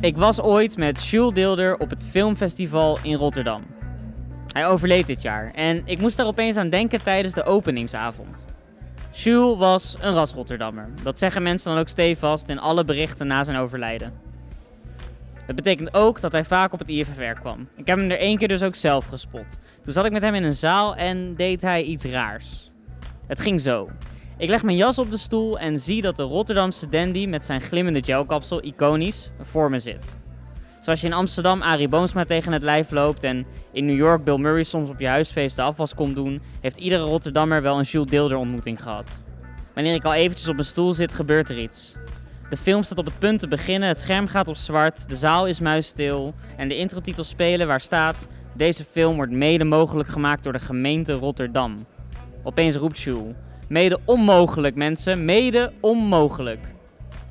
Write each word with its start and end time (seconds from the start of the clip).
Ik 0.00 0.16
was 0.16 0.40
ooit 0.40 0.76
met 0.76 1.06
Jules 1.06 1.34
Deelder 1.34 1.78
op 1.78 1.90
het 1.90 2.06
filmfestival 2.06 2.98
in 3.02 3.14
Rotterdam. 3.14 3.62
Hij 4.52 4.66
overleed 4.66 5.06
dit 5.06 5.22
jaar 5.22 5.50
en 5.54 5.82
ik 5.84 6.00
moest 6.00 6.16
daar 6.16 6.26
opeens 6.26 6.56
aan 6.56 6.70
denken 6.70 7.02
tijdens 7.02 7.34
de 7.34 7.44
openingsavond. 7.44 8.44
Jules 9.10 9.58
was 9.58 9.96
een 10.00 10.14
ras 10.14 10.32
Rotterdammer. 10.32 10.88
Dat 11.02 11.18
zeggen 11.18 11.42
mensen 11.42 11.70
dan 11.70 11.80
ook 11.80 11.88
stevast 11.88 12.48
in 12.48 12.58
alle 12.58 12.84
berichten 12.84 13.26
na 13.26 13.44
zijn 13.44 13.56
overlijden. 13.56 14.12
Dat 15.46 15.56
betekent 15.56 15.94
ook 15.94 16.20
dat 16.20 16.32
hij 16.32 16.44
vaak 16.44 16.72
op 16.72 16.78
het 16.78 16.88
IFFR 16.88 17.40
kwam. 17.40 17.68
Ik 17.76 17.86
heb 17.86 17.98
hem 17.98 18.10
er 18.10 18.18
één 18.18 18.38
keer 18.38 18.48
dus 18.48 18.62
ook 18.62 18.74
zelf 18.74 19.06
gespot. 19.06 19.60
Toen 19.82 19.92
zat 19.92 20.04
ik 20.04 20.12
met 20.12 20.22
hem 20.22 20.34
in 20.34 20.44
een 20.44 20.54
zaal 20.54 20.96
en 20.96 21.34
deed 21.34 21.62
hij 21.62 21.82
iets 21.82 22.04
raars. 22.04 22.70
Het 23.26 23.40
ging 23.40 23.60
zo. 23.60 23.88
Ik 24.38 24.48
leg 24.48 24.62
mijn 24.62 24.76
jas 24.76 24.98
op 24.98 25.10
de 25.10 25.16
stoel 25.16 25.58
en 25.58 25.80
zie 25.80 26.02
dat 26.02 26.16
de 26.16 26.22
Rotterdamse 26.22 26.88
dandy 26.88 27.26
met 27.26 27.44
zijn 27.44 27.60
glimmende 27.60 28.02
gelkapsel 28.02 28.64
iconisch 28.64 29.30
voor 29.42 29.70
me 29.70 29.78
zit. 29.78 30.16
Zoals 30.80 31.00
je 31.00 31.06
in 31.06 31.12
Amsterdam 31.12 31.62
Arie 31.62 31.88
Boomsma 31.88 32.24
tegen 32.24 32.52
het 32.52 32.62
lijf 32.62 32.90
loopt 32.90 33.24
en 33.24 33.46
in 33.72 33.86
New 33.86 33.96
York 33.96 34.24
Bill 34.24 34.36
Murray 34.36 34.62
soms 34.62 34.90
op 34.90 35.00
je 35.00 35.06
huisfeest 35.06 35.56
de 35.56 35.62
afwas 35.62 35.94
komt 35.94 36.14
doen, 36.14 36.40
heeft 36.60 36.76
iedere 36.76 37.02
Rotterdammer 37.02 37.62
wel 37.62 37.78
een 37.78 37.84
Jules 37.84 38.10
Deelder 38.10 38.36
ontmoeting 38.36 38.82
gehad. 38.82 39.22
Wanneer 39.74 39.94
ik 39.94 40.04
al 40.04 40.14
eventjes 40.14 40.48
op 40.48 40.54
mijn 40.54 40.66
stoel 40.66 40.94
zit, 40.94 41.14
gebeurt 41.14 41.50
er 41.50 41.58
iets. 41.58 41.94
De 42.50 42.56
film 42.56 42.82
staat 42.82 42.98
op 42.98 43.04
het 43.04 43.18
punt 43.18 43.40
te 43.40 43.48
beginnen, 43.48 43.88
het 43.88 43.98
scherm 43.98 44.26
gaat 44.26 44.48
op 44.48 44.56
zwart, 44.56 45.08
de 45.08 45.16
zaal 45.16 45.46
is 45.46 45.60
muisstil 45.60 46.34
en 46.56 46.68
de 46.68 46.76
introtitels 46.76 47.28
spelen 47.28 47.66
waar 47.66 47.80
staat 47.80 48.26
deze 48.54 48.84
film 48.90 49.16
wordt 49.16 49.32
mede 49.32 49.64
mogelijk 49.64 50.08
gemaakt 50.08 50.42
door 50.42 50.52
de 50.52 50.58
gemeente 50.58 51.12
Rotterdam. 51.12 51.86
Opeens 52.42 52.76
roept 52.76 52.98
Jules. 52.98 53.34
Mede 53.68 53.98
onmogelijk, 54.04 54.74
mensen. 54.74 55.24
Mede 55.24 55.72
onmogelijk. 55.80 56.60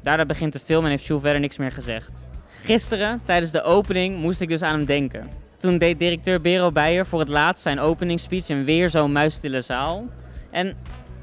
Daarna 0.04 0.26
begint 0.26 0.54
de 0.54 0.60
film 0.60 0.84
en 0.84 0.90
heeft 0.90 1.06
Jules 1.06 1.24
verder 1.24 1.42
niks 1.42 1.58
meer 1.58 1.72
gezegd. 1.72 2.26
Gisteren, 2.64 3.22
tijdens 3.24 3.52
de 3.52 3.64
opening, 3.64 4.18
moest 4.18 4.42
ik 4.42 4.50
dus 4.50 4.62
aan 4.62 4.76
hem 4.76 4.86
denken. 4.86 5.30
Toen 5.58 5.78
deed 5.78 6.00
directeur 6.00 6.42
Bero 6.42 6.72
Beijer 6.72 7.06
voor 7.06 7.20
het 7.20 7.28
laatst 7.30 7.64
zijn 7.64 7.80
openingsspeech 7.80 8.50
in 8.50 8.64
weer 8.64 8.90
zo'n 8.90 9.12
muisstille 9.12 9.62
zaal. 9.62 10.06
En 10.52 10.74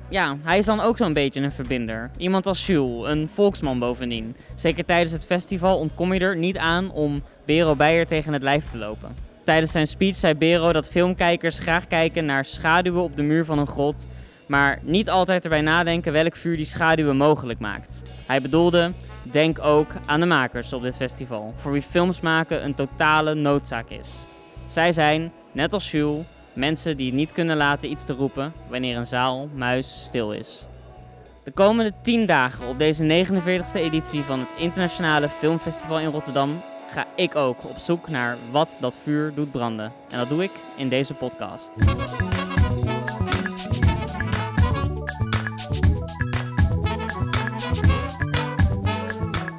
ja, 0.09 0.37
hij 0.45 0.59
is 0.59 0.67
dan 0.67 0.81
ook 0.81 0.97
zo'n 0.97 1.13
beetje 1.13 1.41
een 1.41 1.53
verbinder. 1.53 2.11
Iemand 2.17 2.47
als 2.47 2.67
Jules, 2.67 3.11
een 3.11 3.29
volksman 3.29 3.79
bovendien. 3.79 4.37
Zeker 4.55 4.85
tijdens 4.85 5.13
het 5.13 5.27
festival 5.27 5.79
ontkom 5.79 6.13
je 6.15 6.21
er 6.21 6.37
niet 6.37 6.59
aan 6.59 6.91
om 6.93 7.23
Bero 7.47 7.77
Beijer 7.77 8.07
tegen 8.07 8.33
het 8.33 8.43
lijf 8.43 8.71
te 8.71 8.79
lopen. 8.79 9.17
Tijdens 9.45 9.73
zijn 9.73 9.87
speech 9.87 10.17
zei 10.17 10.35
Bero 10.35 10.73
dat 10.73 10.89
filmkijkers 10.89 11.59
graag 11.59 11.87
kijken 11.87 12.25
naar 12.25 12.45
schaduwen 12.45 13.03
op 13.03 13.17
de 13.17 13.23
muur 13.23 13.45
van 13.45 13.59
een 13.59 13.67
grot, 13.67 14.07
maar 14.47 14.79
niet 14.83 15.11
altijd 15.11 15.45
erbij 15.45 15.61
nadenken 15.61 16.13
welk 16.13 16.37
vuur 16.37 16.57
die 16.57 16.65
schaduwen 16.65 17.17
mogelijk 17.17 17.59
maakt. 17.59 18.03
Hij 18.27 18.43
bedoelde, 18.43 18.93
denk 19.23 19.59
ook 19.65 19.93
aan 20.07 20.21
de 20.21 20.27
makers 20.27 20.73
op 20.73 20.83
dit 20.83 20.97
festival, 20.97 21.53
voor 21.57 21.73
wie 21.73 21.83
films 21.83 22.21
maken 22.21 22.65
een 22.65 22.75
totale 22.75 23.35
noodzaak 23.35 23.91
is. 23.91 24.11
Zij 24.67 24.93
zijn, 24.93 25.33
net 25.53 25.73
als 25.73 25.91
Jules, 25.91 26.25
mensen 26.53 26.97
die 26.97 27.13
niet 27.13 27.33
kunnen 27.33 27.57
laten 27.57 27.91
iets 27.91 28.05
te 28.05 28.13
roepen 28.13 28.53
wanneer 28.69 28.97
een 28.97 29.07
zaal 29.07 29.49
muis 29.55 30.05
stil 30.05 30.33
is. 30.33 30.67
De 31.45 31.51
komende 31.51 31.93
10 32.03 32.27
dagen 32.27 32.67
op 32.67 32.79
deze 32.79 33.27
49e 33.27 33.75
editie 33.75 34.23
van 34.23 34.39
het 34.39 34.49
Internationale 34.59 35.29
Filmfestival 35.29 36.01
in 36.01 36.11
Rotterdam 36.11 36.63
ga 36.91 37.07
ik 37.17 37.37
ook 37.37 37.69
op 37.69 37.77
zoek 37.77 38.09
naar 38.09 38.37
wat 38.51 38.77
dat 38.81 38.97
vuur 39.03 39.35
doet 39.35 39.51
branden. 39.51 39.93
En 40.11 40.19
dat 40.19 40.29
doe 40.29 40.43
ik 40.43 40.53
in 40.77 40.89
deze 40.89 41.15
podcast. 41.15 41.73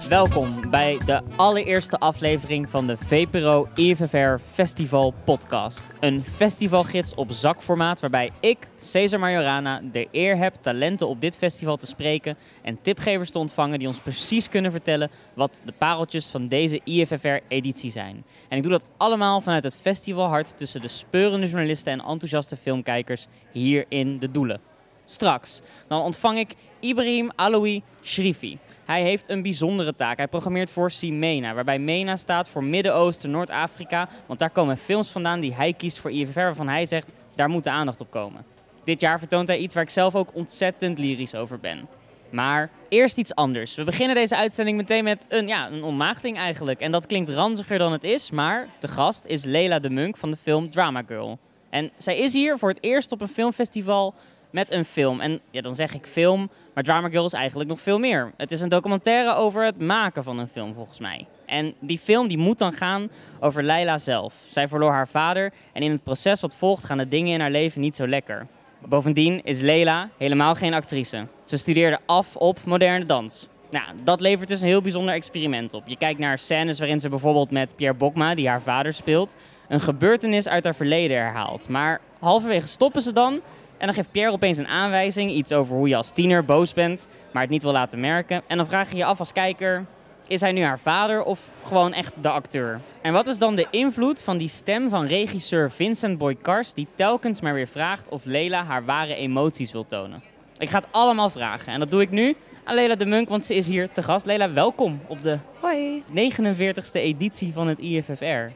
Welkom 0.09 0.69
bij 0.69 0.97
de 1.05 1.21
allereerste 1.35 1.97
aflevering 1.97 2.69
van 2.69 2.87
de 2.87 2.97
VPRO 2.97 3.67
IFFR 3.75 4.37
Festival 4.51 5.13
Podcast. 5.23 5.93
Een 5.99 6.21
festivalgids 6.21 7.15
op 7.15 7.31
zakformaat 7.31 7.99
waarbij 7.99 8.31
ik, 8.39 8.57
Cesar 8.77 9.19
Majorana, 9.19 9.81
de 9.91 10.07
eer 10.11 10.37
heb 10.37 10.55
talenten 10.61 11.07
op 11.07 11.21
dit 11.21 11.37
festival 11.37 11.77
te 11.77 11.85
spreken 11.85 12.37
en 12.63 12.81
tipgevers 12.81 13.31
te 13.31 13.39
ontvangen 13.39 13.79
die 13.79 13.87
ons 13.87 13.99
precies 13.99 14.49
kunnen 14.49 14.71
vertellen 14.71 15.11
wat 15.33 15.61
de 15.65 15.73
pareltjes 15.77 16.27
van 16.27 16.47
deze 16.47 16.81
IFFR-editie 16.83 17.91
zijn. 17.91 18.25
En 18.49 18.57
ik 18.57 18.63
doe 18.63 18.71
dat 18.71 18.85
allemaal 18.97 19.41
vanuit 19.41 19.63
het 19.63 19.79
festivalhart 19.81 20.57
tussen 20.57 20.81
de 20.81 20.87
speurende 20.87 21.47
journalisten 21.47 21.93
en 21.93 22.05
enthousiaste 22.05 22.57
filmkijkers 22.57 23.27
hier 23.51 23.85
in 23.89 24.19
De 24.19 24.31
Doelen. 24.31 24.61
Straks, 25.05 25.61
dan 25.87 26.01
ontvang 26.01 26.37
ik 26.37 26.53
Ibrahim 26.79 27.31
Aloui 27.35 27.83
Shrifi. 28.03 28.57
Hij 28.85 29.01
heeft 29.01 29.29
een 29.29 29.41
bijzondere 29.41 29.95
taak. 29.95 30.17
Hij 30.17 30.27
programmeert 30.27 30.71
voor 30.71 30.91
CIMENA, 30.91 31.53
waarbij 31.53 31.79
MENA 31.79 32.15
staat 32.15 32.49
voor 32.49 32.63
Midden-Oosten, 32.63 33.31
Noord-Afrika. 33.31 34.09
Want 34.25 34.39
daar 34.39 34.49
komen 34.49 34.77
films 34.77 35.09
vandaan 35.09 35.39
die 35.39 35.53
hij 35.53 35.73
kiest 35.73 35.99
voor 35.99 36.11
IFFR, 36.11 36.39
waarvan 36.39 36.67
hij 36.67 36.85
zegt, 36.85 37.13
daar 37.35 37.49
moet 37.49 37.63
de 37.63 37.69
aandacht 37.69 38.01
op 38.01 38.11
komen. 38.11 38.45
Dit 38.83 39.01
jaar 39.01 39.19
vertoont 39.19 39.47
hij 39.47 39.57
iets 39.57 39.73
waar 39.73 39.83
ik 39.83 39.89
zelf 39.89 40.15
ook 40.15 40.35
ontzettend 40.35 40.97
lyrisch 40.97 41.35
over 41.35 41.59
ben. 41.59 41.87
Maar 42.29 42.69
eerst 42.89 43.17
iets 43.17 43.35
anders. 43.35 43.75
We 43.75 43.83
beginnen 43.83 44.15
deze 44.15 44.35
uitzending 44.35 44.77
meteen 44.77 45.03
met 45.03 45.25
een, 45.29 45.47
ja, 45.47 45.69
een 45.71 46.35
eigenlijk. 46.35 46.79
En 46.79 46.91
dat 46.91 47.05
klinkt 47.05 47.29
ranziger 47.29 47.77
dan 47.77 47.91
het 47.91 48.03
is, 48.03 48.31
maar 48.31 48.67
de 48.79 48.87
gast 48.87 49.25
is 49.25 49.43
Lela 49.43 49.79
de 49.79 49.89
Munk 49.89 50.17
van 50.17 50.31
de 50.31 50.37
film 50.37 50.69
Drama 50.69 51.03
Girl. 51.07 51.39
En 51.69 51.91
zij 51.97 52.17
is 52.17 52.33
hier 52.33 52.57
voor 52.57 52.69
het 52.69 52.83
eerst 52.83 53.11
op 53.11 53.21
een 53.21 53.27
filmfestival 53.27 54.13
met 54.55 54.71
een 54.71 54.85
film. 54.85 55.19
En 55.19 55.39
ja, 55.51 55.61
dan 55.61 55.75
zeg 55.75 55.93
ik 55.93 56.05
film, 56.05 56.49
maar 56.73 56.83
Drama 56.83 57.09
Girl 57.09 57.25
is 57.25 57.33
eigenlijk 57.33 57.69
nog 57.69 57.81
veel 57.81 57.99
meer. 57.99 58.31
Het 58.37 58.51
is 58.51 58.61
een 58.61 58.69
documentaire 58.69 59.33
over 59.33 59.65
het 59.65 59.79
maken 59.79 60.23
van 60.23 60.39
een 60.39 60.47
film, 60.47 60.73
volgens 60.73 60.99
mij. 60.99 61.25
En 61.45 61.73
die 61.79 61.97
film 61.97 62.27
die 62.27 62.37
moet 62.37 62.57
dan 62.57 62.73
gaan 62.73 63.09
over 63.39 63.63
Leila 63.63 63.97
zelf. 63.97 64.33
Zij 64.47 64.67
verloor 64.67 64.91
haar 64.91 65.07
vader 65.07 65.53
en 65.73 65.81
in 65.81 65.91
het 65.91 66.03
proces 66.03 66.41
wat 66.41 66.55
volgt 66.55 66.83
gaan 66.83 66.97
de 66.97 67.07
dingen 67.07 67.33
in 67.33 67.39
haar 67.39 67.51
leven 67.51 67.81
niet 67.81 67.95
zo 67.95 68.07
lekker. 68.07 68.47
Bovendien 68.85 69.43
is 69.43 69.61
Leila 69.61 70.09
helemaal 70.17 70.55
geen 70.55 70.73
actrice. 70.73 71.27
Ze 71.43 71.57
studeerde 71.57 71.99
af 72.05 72.35
op 72.35 72.57
moderne 72.65 73.05
dans. 73.05 73.47
Nou, 73.69 73.85
dat 74.03 74.21
levert 74.21 74.49
dus 74.49 74.61
een 74.61 74.67
heel 74.67 74.81
bijzonder 74.81 75.13
experiment 75.13 75.73
op. 75.73 75.83
Je 75.87 75.97
kijkt 75.97 76.19
naar 76.19 76.37
scènes 76.37 76.79
waarin 76.79 76.99
ze 76.99 77.09
bijvoorbeeld 77.09 77.51
met 77.51 77.75
Pierre 77.75 77.97
Bokma, 77.97 78.35
die 78.35 78.47
haar 78.47 78.61
vader 78.61 78.93
speelt, 78.93 79.35
een 79.67 79.79
gebeurtenis 79.79 80.47
uit 80.47 80.63
haar 80.63 80.75
verleden 80.75 81.17
herhaalt. 81.17 81.69
Maar 81.69 82.01
halverwege 82.19 82.67
stoppen 82.67 83.01
ze 83.01 83.13
dan 83.13 83.41
en 83.77 83.85
dan 83.85 83.93
geeft 83.93 84.11
Pierre 84.11 84.31
opeens 84.31 84.57
een 84.57 84.67
aanwijzing, 84.67 85.31
iets 85.31 85.51
over 85.51 85.75
hoe 85.75 85.87
je 85.87 85.95
als 85.95 86.11
tiener 86.11 86.45
boos 86.45 86.73
bent, 86.73 87.07
maar 87.31 87.41
het 87.41 87.51
niet 87.51 87.63
wil 87.63 87.71
laten 87.71 87.99
merken. 87.99 88.41
En 88.47 88.57
dan 88.57 88.65
vraag 88.65 88.89
je 88.91 88.97
je 88.97 89.05
af 89.05 89.19
als 89.19 89.31
kijker, 89.31 89.85
is 90.27 90.41
hij 90.41 90.51
nu 90.51 90.63
haar 90.63 90.79
vader 90.79 91.23
of 91.23 91.53
gewoon 91.65 91.93
echt 91.93 92.23
de 92.23 92.29
acteur? 92.29 92.79
En 93.01 93.13
wat 93.13 93.27
is 93.27 93.37
dan 93.37 93.55
de 93.55 93.67
invloed 93.69 94.21
van 94.21 94.37
die 94.37 94.47
stem 94.47 94.89
van 94.89 95.05
regisseur 95.05 95.71
Vincent 95.71 96.17
Boykars, 96.17 96.73
die 96.73 96.87
telkens 96.95 97.41
maar 97.41 97.53
weer 97.53 97.67
vraagt 97.67 98.09
of 98.09 98.25
Lela 98.25 98.63
haar 98.63 98.85
ware 98.85 99.15
emoties 99.15 99.71
wil 99.71 99.85
tonen? 99.85 100.21
Ik 100.57 100.69
ga 100.69 100.77
het 100.77 100.87
allemaal 100.91 101.29
vragen 101.29 101.73
en 101.73 101.79
dat 101.79 101.91
doe 101.91 102.01
ik 102.01 102.11
nu 102.11 102.35
aan 102.63 102.75
Lela 102.75 102.95
de 102.95 103.05
Munk, 103.05 103.29
want 103.29 103.45
ze 103.45 103.55
is 103.55 103.67
hier 103.67 103.91
te 103.91 104.03
gast. 104.03 104.25
Lela, 104.25 104.53
welkom 104.53 104.99
op 105.07 105.21
de 105.21 105.37
Hoi. 105.59 106.03
49ste 106.07 106.91
editie 106.91 107.53
van 107.53 107.67
het 107.67 107.79
IFFR. 107.79 108.51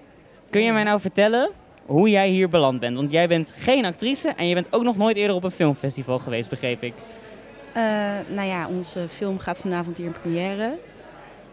Kun 0.50 0.64
je 0.64 0.72
mij 0.74 0.84
nou 0.84 1.00
vertellen 1.00 1.50
hoe 1.90 2.10
jij 2.10 2.30
hier 2.30 2.50
beland 2.50 2.80
bent? 2.80 2.96
Want 2.96 3.12
jij 3.12 3.28
bent 3.28 3.54
geen 3.58 3.86
actrice 3.86 4.30
en 4.30 4.48
je 4.48 4.54
bent 4.54 4.74
ook 4.74 4.84
nog 4.84 4.98
nooit 4.98 5.16
eerder 5.16 5.36
op 5.36 5.44
een 5.44 5.52
filmfestival 5.52 6.20
geweest, 6.20 6.50
begreep 6.50 6.84
ik. 6.84 6.94
Uh, 7.78 7.84
nou 8.28 8.48
ja, 8.48 8.68
onze 8.68 9.06
film 9.10 9.40
gaat 9.40 9.60
vanavond 9.60 9.98
hier 9.98 10.06
in 10.06 10.16
première. 10.22 10.78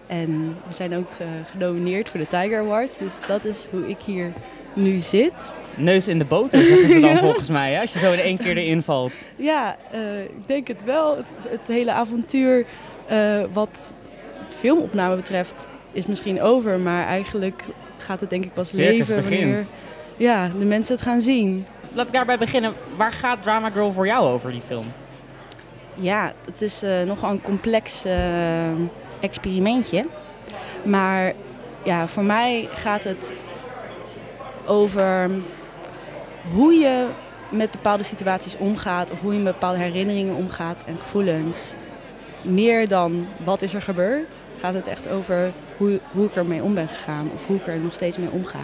En 0.07 0.57
we 0.67 0.73
zijn 0.73 0.97
ook 0.97 1.11
uh, 1.21 1.27
genomineerd 1.51 2.11
voor 2.11 2.21
de 2.21 2.27
Tiger 2.27 2.59
Awards. 2.59 2.99
Dus 2.99 3.19
dat 3.27 3.45
is 3.45 3.67
hoe 3.71 3.89
ik 3.89 3.99
hier 4.05 4.33
nu 4.75 5.01
zit. 5.01 5.55
Neus 5.75 6.09
in 6.09 6.19
de 6.19 6.25
boter, 6.25 6.59
zeggen 6.59 6.89
ze 6.89 7.01
dan 7.01 7.17
volgens 7.29 7.49
mij, 7.49 7.73
hè? 7.73 7.81
als 7.81 7.93
je 7.93 7.99
zo 7.99 8.13
in 8.13 8.19
één 8.19 8.39
keer 8.39 8.57
erin 8.57 8.83
valt. 8.83 9.13
Ja, 9.37 9.77
uh, 9.95 10.23
ik 10.23 10.47
denk 10.47 10.69
het 10.69 10.85
wel. 10.85 11.17
Het, 11.17 11.27
het 11.49 11.69
hele 11.69 11.93
avontuur 11.93 12.67
wat 13.53 13.93
filmopname 14.59 15.17
betreft 15.17 15.67
is 15.93 16.07
misschien 16.07 16.43
over. 16.43 16.79
Maar 16.79 17.07
eigenlijk 17.07 17.63
gaat 17.97 18.21
het 18.21 18.31
denk 18.31 18.45
ik 18.45 18.55
pas 18.55 18.71
Circus 18.71 19.09
leven 19.09 19.17
begint. 19.17 19.73
Ja, 20.17 20.51
de 20.59 20.65
mensen 20.65 20.95
het 20.95 21.05
gaan 21.05 21.23
zien. 21.23 21.67
Laat 21.93 22.07
ik 22.07 22.13
daarbij 22.13 22.39
beginnen. 22.39 22.75
Waar 22.97 23.13
gaat 23.13 23.43
Drama 23.43 23.71
Girl 23.71 23.93
voor 23.93 24.07
jou 24.07 24.29
over, 24.29 24.51
die 24.51 24.61
film? 24.61 24.87
Ja, 25.95 26.33
het 26.45 26.63
is 26.63 26.83
uh, 26.83 27.03
nogal 27.03 27.31
een 27.31 27.43
complex 27.43 28.07
uh, 28.07 28.13
experimentje. 29.21 30.07
Maar 30.83 31.33
ja, 31.83 32.07
voor 32.07 32.25
mij 32.25 32.69
gaat 32.73 33.05
het 33.05 33.33
over 34.67 35.31
hoe 36.53 36.73
je 36.73 37.07
met 37.49 37.71
bepaalde 37.71 38.03
situaties 38.03 38.57
omgaat 38.57 39.11
of 39.11 39.21
hoe 39.21 39.33
je 39.33 39.41
met 39.41 39.53
bepaalde 39.53 39.79
herinneringen 39.79 40.35
omgaat 40.35 40.85
en 40.87 40.99
gevoelens. 40.99 41.75
Meer 42.43 42.89
dan 42.89 43.27
wat 43.45 43.63
is 43.63 43.75
er 43.75 43.83
gebeurd, 43.83 44.35
gaat 44.61 44.75
het 44.75 44.87
echt 44.87 45.09
over 45.09 45.53
hoe, 45.77 46.01
hoe 46.13 46.27
ik 46.27 46.37
ermee 46.37 46.63
om 46.63 46.75
ben 46.75 46.89
gegaan 46.89 47.31
of 47.35 47.47
hoe 47.47 47.57
ik 47.57 47.67
er 47.67 47.79
nog 47.79 47.93
steeds 47.93 48.19
mee 48.19 48.31
omga. 48.31 48.59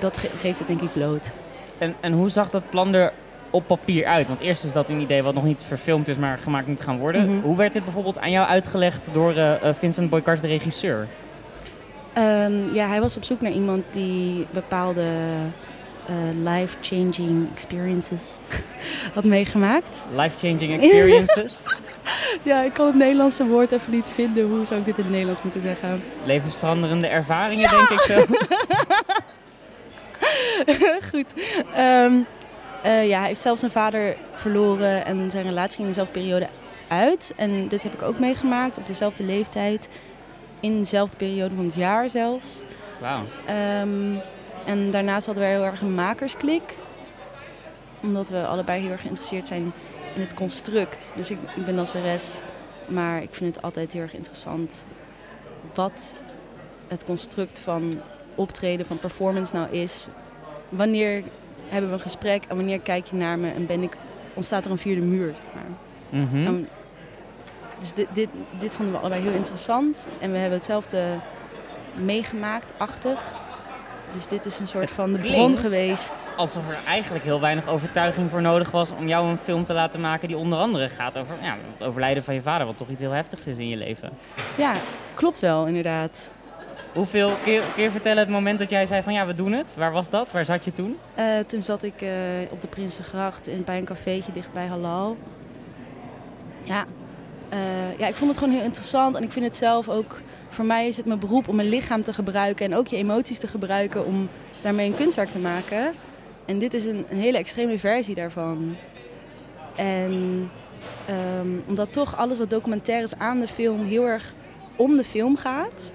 Dat 0.00 0.16
ge 0.16 0.28
geeft 0.38 0.58
het 0.58 0.68
denk 0.68 0.80
ik 0.80 0.92
bloot. 0.92 1.30
En, 1.78 1.94
en 2.00 2.12
hoe 2.12 2.28
zag 2.28 2.50
dat 2.50 2.70
plan 2.70 2.94
er 2.94 3.12
op 3.50 3.66
papier 3.66 4.06
uit? 4.06 4.26
Want 4.26 4.40
eerst 4.40 4.64
is 4.64 4.72
dat 4.72 4.88
een 4.88 5.00
idee 5.00 5.22
wat 5.22 5.34
nog 5.34 5.44
niet 5.44 5.62
verfilmd 5.66 6.08
is, 6.08 6.16
maar 6.16 6.38
gemaakt 6.38 6.66
moet 6.66 6.80
gaan 6.80 6.98
worden. 6.98 7.30
Mhm. 7.30 7.40
Hoe 7.40 7.56
werd 7.56 7.72
dit 7.72 7.84
bijvoorbeeld 7.84 8.18
aan 8.18 8.30
jou 8.30 8.48
uitgelegd 8.48 9.08
door 9.12 9.36
uh, 9.36 9.52
Vincent 9.72 10.10
Boykars, 10.10 10.40
de 10.40 10.46
regisseur? 10.46 11.06
Ehm, 12.12 12.74
ja, 12.74 12.88
hij 12.88 13.00
was 13.00 13.16
op 13.16 13.24
zoek 13.24 13.40
naar 13.40 13.52
iemand 13.52 13.84
die 13.90 14.46
bepaalde 14.50 15.04
eh, 16.06 16.52
life-changing 16.52 17.48
experiences 17.52 18.36
had 19.14 19.24
meegemaakt. 19.24 20.06
Life-changing 20.16 20.72
experiences. 20.72 21.62
Ja, 22.42 22.62
ik 22.62 22.72
kan 22.72 22.86
het 22.86 22.94
Nederlandse 22.94 23.46
woord 23.46 23.72
even 23.72 23.92
niet 23.92 24.10
vinden. 24.14 24.48
Hoe 24.48 24.66
zou 24.66 24.80
ik 24.80 24.86
dit 24.86 24.96
in 24.96 25.02
het 25.02 25.12
Nederlands 25.12 25.42
moeten 25.42 25.60
zeggen? 25.60 26.02
Levensveranderende 26.24 27.06
ervaringen, 27.06 27.70
denk 27.70 27.88
ik 27.88 28.00
zo. 28.00 28.24
Goed. 31.10 31.32
Ehm, 31.74 32.14
eh, 32.82 33.08
ja, 33.08 33.18
hij 33.18 33.28
heeft 33.28 33.40
zelfs 33.40 33.60
zijn 33.60 33.72
vader 33.72 34.16
verloren 34.32 35.04
en 35.04 35.30
zijn 35.30 35.44
relatie 35.44 35.76
ging 35.76 35.88
in 35.88 35.94
dezelfde 35.94 36.20
periode 36.20 36.48
uit. 36.88 37.32
En 37.36 37.68
dit 37.68 37.82
heb 37.82 37.92
ik 37.92 38.02
ook 38.02 38.18
meegemaakt 38.18 38.78
op 38.78 38.86
dezelfde 38.86 39.24
leeftijd. 39.24 39.88
In 40.60 40.78
dezelfde 40.78 41.16
periode 41.16 41.54
van 41.54 41.64
het 41.64 41.74
jaar 41.74 42.08
zelfs. 42.10 42.46
Wauw. 43.00 43.22
Ehm, 43.46 44.14
en 44.66 44.90
daarnaast 44.90 45.26
hadden 45.26 45.44
we 45.44 45.50
heel 45.50 45.64
erg 45.64 45.80
een 45.80 45.94
makersklik. 45.94 46.76
Omdat 48.02 48.28
we 48.28 48.46
allebei 48.46 48.80
heel 48.80 48.90
erg 48.90 49.00
geïnteresseerd 49.00 49.46
zijn 49.46 49.72
in 50.14 50.20
het 50.20 50.34
construct. 50.34 51.12
Dus 51.16 51.30
ik, 51.30 51.38
ik 51.56 51.64
ben 51.64 51.76
danseres, 51.76 52.40
maar 52.86 53.22
ik 53.22 53.34
vind 53.34 53.54
het 53.54 53.64
altijd 53.64 53.92
heel 53.92 54.02
erg 54.02 54.14
interessant 54.14 54.84
wat 55.74 56.16
het 56.88 57.04
construct 57.04 57.58
van 57.58 58.00
optreden, 58.34 58.86
van 58.86 58.98
performance 58.98 59.54
nou 59.54 59.70
is. 59.70 60.06
Wanneer 60.70 61.22
hebben 61.68 61.90
we 61.90 61.96
een 61.96 62.02
gesprek 62.02 62.44
en 62.48 62.56
wanneer 62.56 62.80
kijk 62.80 63.06
je 63.06 63.16
naar 63.16 63.38
me 63.38 63.50
en 63.50 63.66
ben 63.66 63.82
ik, 63.82 63.96
ontstaat 64.34 64.64
er 64.64 64.70
een 64.70 64.78
vierde 64.78 65.00
muur, 65.00 65.32
zeg 65.34 65.44
maar. 65.54 66.20
Mhm. 66.20 66.62
Dus 67.78 67.92
dit, 67.92 68.06
dit, 68.12 68.28
dit 68.58 68.74
vonden 68.74 68.94
we 68.94 69.00
allebei 69.00 69.22
heel 69.22 69.32
interessant. 69.32 70.06
En 70.18 70.32
we 70.32 70.38
hebben 70.38 70.58
hetzelfde 70.58 71.02
meegemaakt, 71.94 72.72
achtig. 72.76 73.20
Dus 74.14 74.26
dit 74.26 74.46
is 74.46 74.58
een 74.58 74.66
soort 74.66 74.90
van 74.90 75.12
de 75.12 75.18
bron 75.18 75.56
geweest. 75.56 76.30
Alsof 76.36 76.68
er 76.68 76.78
eigenlijk 76.86 77.24
heel 77.24 77.40
weinig 77.40 77.68
overtuiging 77.68 78.30
voor 78.30 78.42
nodig 78.42 78.70
was 78.70 78.90
om 78.90 79.08
jou 79.08 79.28
een 79.28 79.38
film 79.38 79.64
te 79.64 79.72
laten 79.72 80.00
maken 80.00 80.28
die 80.28 80.36
onder 80.36 80.58
andere 80.58 80.88
gaat 80.88 81.18
over 81.18 81.34
ja, 81.42 81.56
het 81.72 81.86
overlijden 81.86 82.22
van 82.24 82.34
je 82.34 82.42
vader, 82.42 82.66
wat 82.66 82.76
toch 82.76 82.88
iets 82.88 83.00
heel 83.00 83.10
heftigs 83.10 83.46
is 83.46 83.58
in 83.58 83.68
je 83.68 83.76
leven. 83.76 84.10
Ja, 84.56 84.72
klopt 85.14 85.40
wel, 85.40 85.66
inderdaad. 85.66 86.32
Hoeveel 86.92 87.30
keer, 87.44 87.62
keer 87.74 87.90
vertellen 87.90 88.18
het 88.18 88.28
moment 88.28 88.58
dat 88.58 88.70
jij 88.70 88.86
zei 88.86 89.02
van 89.02 89.12
ja, 89.12 89.26
we 89.26 89.34
doen 89.34 89.52
het? 89.52 89.74
Waar 89.76 89.92
was 89.92 90.10
dat? 90.10 90.32
Waar 90.32 90.44
zat 90.44 90.64
je 90.64 90.72
toen? 90.72 90.98
Eh, 91.14 91.38
toen 91.46 91.62
zat 91.62 91.82
ik 91.82 92.02
eh, 92.02 92.10
op 92.50 92.60
de 92.60 92.66
Prinsengracht 92.66 93.46
in, 93.46 93.64
bij 93.64 93.78
een 93.78 93.84
cafeetje 93.84 94.32
dichtbij 94.32 94.66
Halal. 94.66 95.16
Ja. 96.62 96.86
Eh, 97.48 97.98
ja, 97.98 98.06
ik 98.06 98.14
vond 98.14 98.30
het 98.30 98.38
gewoon 98.38 98.54
heel 98.54 98.64
interessant. 98.64 99.16
En 99.16 99.22
ik 99.22 99.32
vind 99.32 99.44
het 99.44 99.56
zelf 99.56 99.88
ook... 99.88 100.20
Voor 100.48 100.64
mij 100.64 100.88
is 100.88 100.96
het 100.96 101.06
mijn 101.06 101.18
beroep 101.18 101.48
om 101.48 101.56
mijn 101.56 101.68
lichaam 101.68 102.02
te 102.02 102.12
gebruiken... 102.12 102.66
en 102.66 102.74
ook 102.74 102.86
je 102.86 102.96
emoties 102.96 103.38
te 103.38 103.48
gebruiken 103.48 104.06
om 104.06 104.28
daarmee 104.60 104.86
een 104.86 104.96
kunstwerk 104.96 105.28
te 105.28 105.38
maken. 105.38 105.92
En 106.44 106.58
dit 106.58 106.74
is 106.74 106.84
een, 106.84 107.04
hele 107.08 107.38
extreme 107.38 107.78
versie 107.78 108.14
daarvan. 108.14 108.76
En 109.76 110.50
ehm, 111.06 111.48
omdat 111.66 111.92
toch 111.92 112.16
alles 112.16 112.38
wat 112.38 112.50
documentair 112.50 113.02
is 113.02 113.18
aan 113.18 113.40
de 113.40 113.48
film... 113.48 113.84
heel 113.84 114.06
erg 114.06 114.34
om 114.76 114.96
de 114.96 115.04
film 115.04 115.36
gaat... 115.36 115.92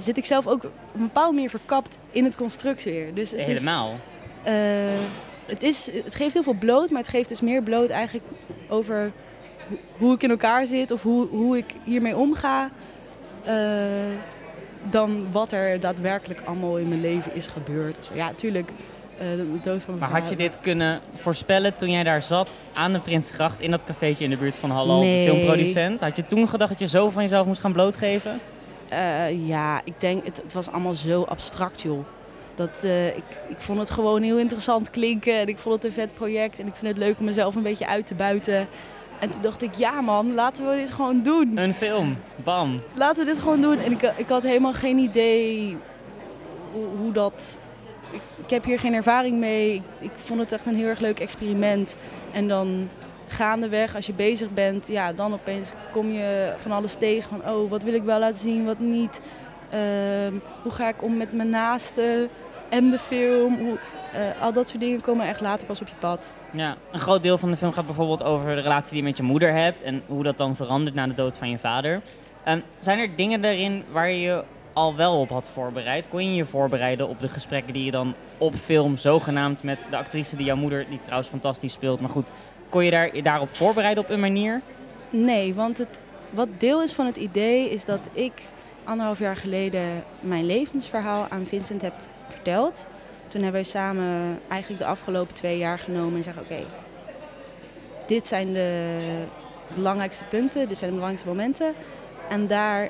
zit 0.00 0.16
ik 0.16 0.24
zelf 0.24 0.46
ook 0.46 0.64
op 0.64 0.70
een 0.94 1.00
bepaalde 1.00 1.34
manier 1.34 1.50
verkapt 1.50 1.98
in 2.10 2.24
het 2.24 2.36
construct 2.36 2.84
weer. 2.84 3.14
Dus 3.14 3.30
het 3.30 3.40
is, 3.40 3.46
Helemaal. 3.46 3.90
eh, 4.42 4.54
het, 5.46 5.62
is, 5.62 5.90
het 6.04 6.14
geeft 6.14 6.32
heel 6.34 6.42
veel 6.42 6.56
bloot, 6.58 6.90
maar 6.90 7.00
het 7.00 7.10
geeft 7.10 7.28
dus 7.28 7.40
meer 7.40 7.62
bloot 7.62 7.88
eigenlijk 7.90 8.26
over 8.68 9.12
ho- 9.68 9.76
hoe 9.98 10.14
ik 10.14 10.22
in 10.22 10.30
elkaar 10.30 10.66
zit 10.66 10.90
of 10.90 11.02
hoe, 11.02 11.26
hoe 11.28 11.56
ik 11.56 11.74
hiermee 11.84 12.16
omga. 12.16 12.70
eh, 13.44 13.54
dan 14.90 15.26
wat 15.32 15.52
er 15.52 15.80
daadwerkelijk 15.80 16.42
allemaal 16.44 16.76
in 16.78 16.88
mijn 16.88 17.00
leven 17.00 17.34
is 17.34 17.46
gebeurd. 17.46 18.10
Ja, 18.14 18.26
natuurlijk. 18.26 18.70
eh, 19.18 19.26
de 19.36 19.46
dood 19.62 19.82
van 19.82 19.94
mijn 19.98 20.10
Maar 20.10 20.20
had 20.20 20.28
je 20.30 20.36
dit 20.36 20.60
kunnen 20.60 21.00
voorspellen 21.14 21.76
toen 21.76 21.90
jij 21.90 22.02
daar 22.02 22.22
zat 22.22 22.50
aan 22.72 22.92
de 22.92 23.00
Prinsengracht 23.00 23.60
in 23.60 23.70
dat 23.70 23.84
cafeetje 23.84 24.24
in 24.24 24.30
de 24.30 24.36
buurt 24.36 24.54
van 24.54 24.70
Halal, 24.70 25.00
Nee. 25.00 25.24
de 25.26 25.30
filmproducent? 25.32 26.00
Had 26.00 26.16
je 26.16 26.26
toen 26.26 26.48
gedacht 26.48 26.70
dat 26.70 26.78
je 26.80 26.86
zo 26.88 27.10
van 27.10 27.22
jezelf 27.22 27.46
moest 27.46 27.60
gaan 27.60 27.72
blootgeven? 27.72 28.40
Eh, 28.90 29.48
ja, 29.48 29.80
ik 29.84 29.94
denk, 29.98 30.24
het, 30.24 30.36
het 30.36 30.52
was 30.52 30.70
allemaal 30.70 30.94
zo 30.94 31.22
abstract, 31.22 31.80
joh. 31.80 32.04
Dat, 32.54 32.70
eh, 32.80 33.06
ik, 33.06 33.24
ik 33.48 33.58
vond 33.58 33.78
het 33.78 33.90
gewoon 33.90 34.22
heel 34.22 34.38
interessant 34.38 34.90
klinken 34.90 35.38
en 35.38 35.48
ik 35.48 35.58
vond 35.58 35.74
het 35.74 35.84
een 35.84 35.92
vet 35.92 36.14
project. 36.14 36.58
En 36.58 36.66
ik 36.66 36.74
vind 36.74 36.96
het 36.96 37.06
leuk 37.06 37.18
om 37.18 37.24
mezelf 37.24 37.54
een 37.54 37.62
beetje 37.62 37.86
uit 37.86 38.06
te 38.06 38.14
buiten. 38.14 38.68
En 39.18 39.30
toen 39.30 39.42
dacht 39.42 39.62
ik, 39.62 39.74
ja 39.74 40.00
man, 40.00 40.34
laten 40.34 40.68
we 40.68 40.76
dit 40.76 40.90
gewoon 40.90 41.22
doen. 41.22 41.56
Een 41.56 41.74
film. 41.74 42.16
Bam. 42.36 42.80
Laten 42.94 43.24
we 43.24 43.30
dit 43.30 43.40
gewoon 43.40 43.60
doen. 43.60 43.78
En 43.78 43.92
ik, 43.92 44.12
ik 44.16 44.28
had 44.28 44.42
helemaal 44.42 44.72
geen 44.72 44.98
idee 44.98 45.76
hoe, 46.72 46.86
hoe 46.98 47.12
dat... 47.12 47.58
Ik, 48.10 48.20
ik 48.44 48.50
heb 48.50 48.64
hier 48.64 48.78
geen 48.78 48.94
ervaring 48.94 49.38
mee. 49.38 49.74
Ik, 49.74 49.82
ik 49.98 50.10
vond 50.24 50.40
het 50.40 50.52
echt 50.52 50.66
een 50.66 50.74
heel 50.74 50.86
erg 50.86 51.00
leuk 51.00 51.20
experiment. 51.20 51.96
En 52.32 52.48
dan 52.48 52.88
gaandeweg, 53.30 53.94
als 53.94 54.06
je 54.06 54.12
bezig 54.12 54.50
bent, 54.50 54.88
ja, 54.88 55.12
dan 55.12 55.32
opeens 55.32 55.72
kom 55.92 56.10
je 56.10 56.52
van 56.56 56.72
alles 56.72 56.94
tegen. 56.94 57.30
Van, 57.30 57.52
oh, 57.54 57.70
wat 57.70 57.82
wil 57.82 57.94
ik 57.94 58.02
wel 58.02 58.18
laten 58.18 58.40
zien, 58.40 58.64
wat 58.64 58.78
niet. 58.78 59.20
Ehm, 59.70 60.34
hoe 60.62 60.72
ga 60.72 60.88
ik 60.88 61.02
om 61.02 61.16
met 61.16 61.32
mijn 61.32 61.50
naasten 61.50 62.28
en 62.68 62.90
de 62.90 62.98
film. 62.98 63.58
Hoe, 63.58 63.78
eh, 64.12 64.42
al 64.42 64.52
dat 64.52 64.68
soort 64.68 64.80
dingen 64.80 65.00
komen 65.00 65.26
echt 65.26 65.40
later 65.40 65.66
pas 65.66 65.80
op 65.80 65.88
je 65.88 65.94
pad. 65.98 66.32
Ja, 66.52 66.76
een 66.92 66.98
groot 66.98 67.22
deel 67.22 67.38
van 67.38 67.50
de 67.50 67.56
film 67.56 67.72
gaat 67.72 67.86
bijvoorbeeld 67.86 68.22
over 68.22 68.54
de 68.54 68.60
relatie 68.60 68.90
die 68.90 68.98
je 68.98 69.08
met 69.08 69.16
je 69.16 69.22
moeder 69.22 69.52
hebt 69.52 69.82
en 69.82 70.02
hoe 70.06 70.22
dat 70.22 70.38
dan 70.38 70.56
verandert 70.56 70.94
na 70.94 71.06
de 71.06 71.14
dood 71.14 71.36
van 71.36 71.50
je 71.50 71.58
vader. 71.58 72.00
Ehm, 72.44 72.60
zijn 72.78 72.98
er 72.98 73.16
dingen 73.16 73.42
daarin 73.42 73.84
waar 73.92 74.10
je 74.10 74.20
je 74.20 74.44
al 74.72 74.96
wel 74.96 75.20
op 75.20 75.28
had 75.28 75.48
voorbereid? 75.48 76.08
Kon 76.08 76.24
je 76.24 76.34
je 76.34 76.44
voorbereiden 76.44 77.08
op 77.08 77.20
de 77.20 77.28
gesprekken 77.28 77.72
die 77.72 77.84
je 77.84 77.90
dan 77.90 78.14
op 78.38 78.54
film 78.54 78.96
zogenaamd 78.96 79.62
met 79.62 79.86
de 79.90 79.96
actrice 79.96 80.36
die 80.36 80.46
jouw 80.46 80.56
moeder, 80.56 80.86
die 80.88 81.00
trouwens 81.02 81.28
fantastisch 81.28 81.72
speelt, 81.72 82.00
maar 82.00 82.10
goed, 82.10 82.32
kon 82.70 82.84
je 82.84 82.90
daar, 82.90 83.22
daarop 83.22 83.54
voorbereiden 83.54 84.04
op 84.04 84.10
een 84.10 84.20
manier? 84.20 84.60
Nee, 85.10 85.54
want 85.54 85.78
het, 85.78 85.98
wat 86.30 86.48
deel 86.58 86.82
is 86.82 86.92
van 86.92 87.06
het 87.06 87.16
idee 87.16 87.70
is 87.70 87.84
dat 87.84 88.00
ik 88.12 88.32
anderhalf 88.84 89.18
jaar 89.18 89.36
geleden 89.36 90.04
mijn 90.20 90.46
levensverhaal 90.46 91.26
aan 91.28 91.46
Vincent 91.46 91.82
heb 91.82 91.94
verteld. 92.28 92.86
Toen 93.28 93.42
hebben 93.42 93.60
wij 93.60 93.70
samen 93.70 94.40
eigenlijk 94.48 94.82
de 94.82 94.88
afgelopen 94.88 95.34
twee 95.34 95.58
jaar 95.58 95.78
genomen 95.78 96.16
en 96.16 96.22
zeggen: 96.22 96.42
Oké, 96.42 96.64
dit 98.06 98.26
zijn 98.26 98.52
de 98.52 99.24
belangrijkste 99.74 100.24
punten, 100.24 100.68
dit 100.68 100.78
zijn 100.78 100.90
de 100.90 100.96
belangrijkste 100.96 101.28
momenten. 101.28 101.74
En 102.28 102.46
daar, 102.46 102.88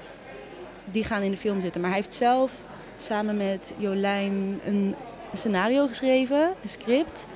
die 0.84 1.04
gaan 1.04 1.22
in 1.22 1.30
de 1.30 1.37
film 1.37 1.60
zitten. 1.60 1.80
Maar 1.80 1.90
hij 1.90 1.99
heeft 1.99 2.12
zelf 2.12 2.52
samen 2.96 3.37
met 3.37 3.75
Jolijn 3.76 4.60
een 4.64 4.94
scenario 5.32 5.87
geschreven, 5.87 6.54
een 6.62 6.68
script. 6.68 7.26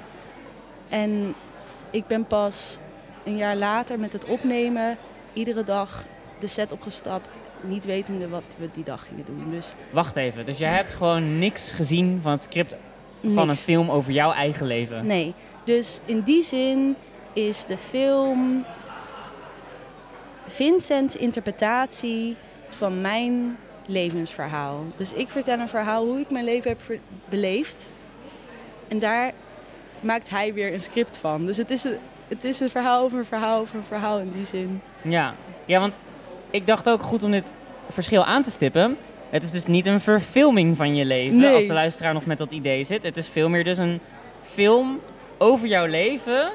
En 0.88 1.34
ik 1.94 2.06
ben 2.06 2.26
pas 2.26 2.78
een 3.24 3.36
jaar 3.36 3.56
later 3.56 3.98
met 3.98 4.12
het 4.12 4.24
opnemen 4.24 4.96
iedere 5.32 5.64
dag 5.64 6.04
de 6.38 6.46
set 6.46 6.72
opgestapt, 6.72 7.38
niet 7.60 7.84
wetende 7.84 8.28
wat 8.28 8.42
we 8.58 8.68
die 8.74 8.84
dag 8.84 9.06
gingen 9.06 9.24
doen. 9.24 9.50
Dus 9.50 9.72
Wacht 9.90 10.16
even, 10.16 10.46
dus 10.46 10.58
jij 10.58 10.70
hebt 10.70 10.92
gewoon 10.92 11.38
niks 11.38 11.70
gezien 11.70 12.20
van 12.22 12.32
het 12.32 12.42
script 12.42 12.74
van 13.26 13.48
een 13.48 13.54
film 13.54 13.90
over 13.90 14.12
jouw 14.12 14.32
eigen 14.32 14.66
leven? 14.66 15.06
Nee. 15.06 15.34
Dus 15.64 16.00
in 16.04 16.20
die 16.20 16.42
zin 16.42 16.96
is 17.32 17.64
de 17.64 17.78
film 17.78 18.64
Vincent's 20.46 21.16
interpretatie 21.16 22.36
van 22.68 23.00
mijn 23.00 23.56
levensverhaal. 23.86 24.84
Dus 24.96 25.12
ik 25.12 25.28
vertel 25.28 25.58
een 25.58 25.68
verhaal 25.68 26.04
hoe 26.04 26.20
ik 26.20 26.30
mijn 26.30 26.44
leven 26.44 26.70
heb 26.70 26.98
beleefd. 27.28 27.90
En 28.88 28.98
daar 28.98 29.32
maakt 30.04 30.30
hij 30.30 30.54
weer 30.54 30.72
een 30.74 30.80
script 30.82 31.18
van. 31.18 31.46
Dus 31.46 31.56
het 31.56 31.70
is 31.70 31.84
een, 31.84 31.96
het 32.28 32.44
is 32.44 32.60
een 32.60 32.70
verhaal 32.70 33.02
over 33.04 33.18
een 33.18 33.24
verhaal 33.24 33.60
over 33.60 33.76
een 33.76 33.84
verhaal 33.84 34.18
in 34.18 34.32
die 34.36 34.44
zin. 34.46 34.80
Ja. 35.02 35.34
ja, 35.64 35.80
want 35.80 35.98
ik 36.50 36.66
dacht 36.66 36.88
ook 36.88 37.02
goed 37.02 37.22
om 37.22 37.30
dit 37.30 37.54
verschil 37.90 38.24
aan 38.24 38.42
te 38.42 38.50
stippen. 38.50 38.96
Het 39.30 39.42
is 39.42 39.50
dus 39.50 39.66
niet 39.66 39.86
een 39.86 40.00
verfilming 40.00 40.76
van 40.76 40.94
je 40.96 41.04
leven, 41.04 41.38
Nee. 41.38 41.54
als 41.54 41.66
de 41.66 41.72
luisteraar 41.72 42.14
nog 42.14 42.26
met 42.26 42.38
dat 42.38 42.50
idee 42.52 42.84
zit. 42.84 43.02
Het 43.02 43.16
is 43.16 43.28
veel 43.28 43.48
meer 43.48 43.64
dus 43.64 43.78
een 43.78 44.00
film 44.42 45.00
over 45.38 45.66
jouw 45.68 45.86
leven 45.86 46.50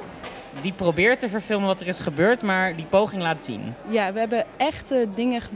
die 0.62 0.74
probeert 0.74 1.20
te 1.20 1.30
verfilmen 1.30 1.68
wat 1.68 1.82
er 1.82 1.88
is 1.88 2.00
gebeurd, 2.00 2.42
maar 2.42 2.76
die 2.76 2.86
poging 2.86 3.22
laat 3.22 3.44
zien. 3.44 3.74
Ja, 3.90 4.14
we 4.14 4.20
hebben 4.20 4.46
echte 4.58 5.08
dingen 5.16 5.42
ge- 5.42 5.50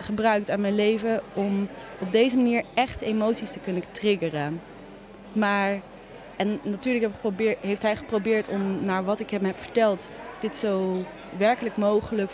gebruikt 0.00 0.50
aan 0.50 0.60
mijn 0.60 0.74
leven 0.74 1.20
om 1.32 1.68
op 1.98 2.12
deze 2.12 2.36
manier 2.36 2.62
echt 2.74 3.00
emoties 3.00 3.50
te 3.50 3.58
kunnen 3.58 3.82
triggeren. 3.90 4.60
Maar, 5.32 5.80
en 6.38 6.60
natuurlijk 6.62 7.04
heb 7.04 7.56
heeft 7.60 7.82
hij 7.82 7.96
geprobeerd 7.96 8.48
om 8.48 8.84
naar 8.84 9.04
wat 9.04 9.20
ik 9.20 9.30
hem 9.30 9.44
heb 9.44 9.60
verteld, 9.60 10.08
dit 10.40 10.56
zo 10.56 11.04
werkelijk 11.36 11.76
mogelijk 11.76 12.30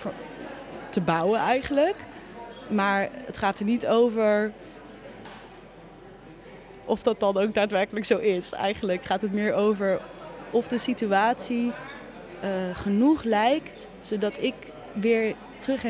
te 0.91 1.01
bouwen 1.01 1.41
eigenlijk. 1.41 1.97
Maar 2.69 3.09
het 3.13 3.37
gaat 3.37 3.59
er 3.59 3.65
niet 3.65 3.87
over 3.87 4.53
of 6.85 7.03
dat 7.03 7.21
dan 7.21 7.37
ook 7.37 7.55
daadwerkelijk 7.55 8.07
zo 8.07 8.19
is. 8.19 8.53
Eigenlijk 8.53 9.05
gaat 9.05 9.21
het 9.21 9.33
meer 9.33 9.55
over 9.55 10.01
of 10.51 10.69
de 10.69 10.79
situatie 10.79 11.73
eh, 12.41 12.51
genoeg 12.73 13.23
lijkt, 13.23 13.87
zodat 14.01 14.43
ik 14.43 14.55
weer 14.93 15.35
terug 15.59 15.85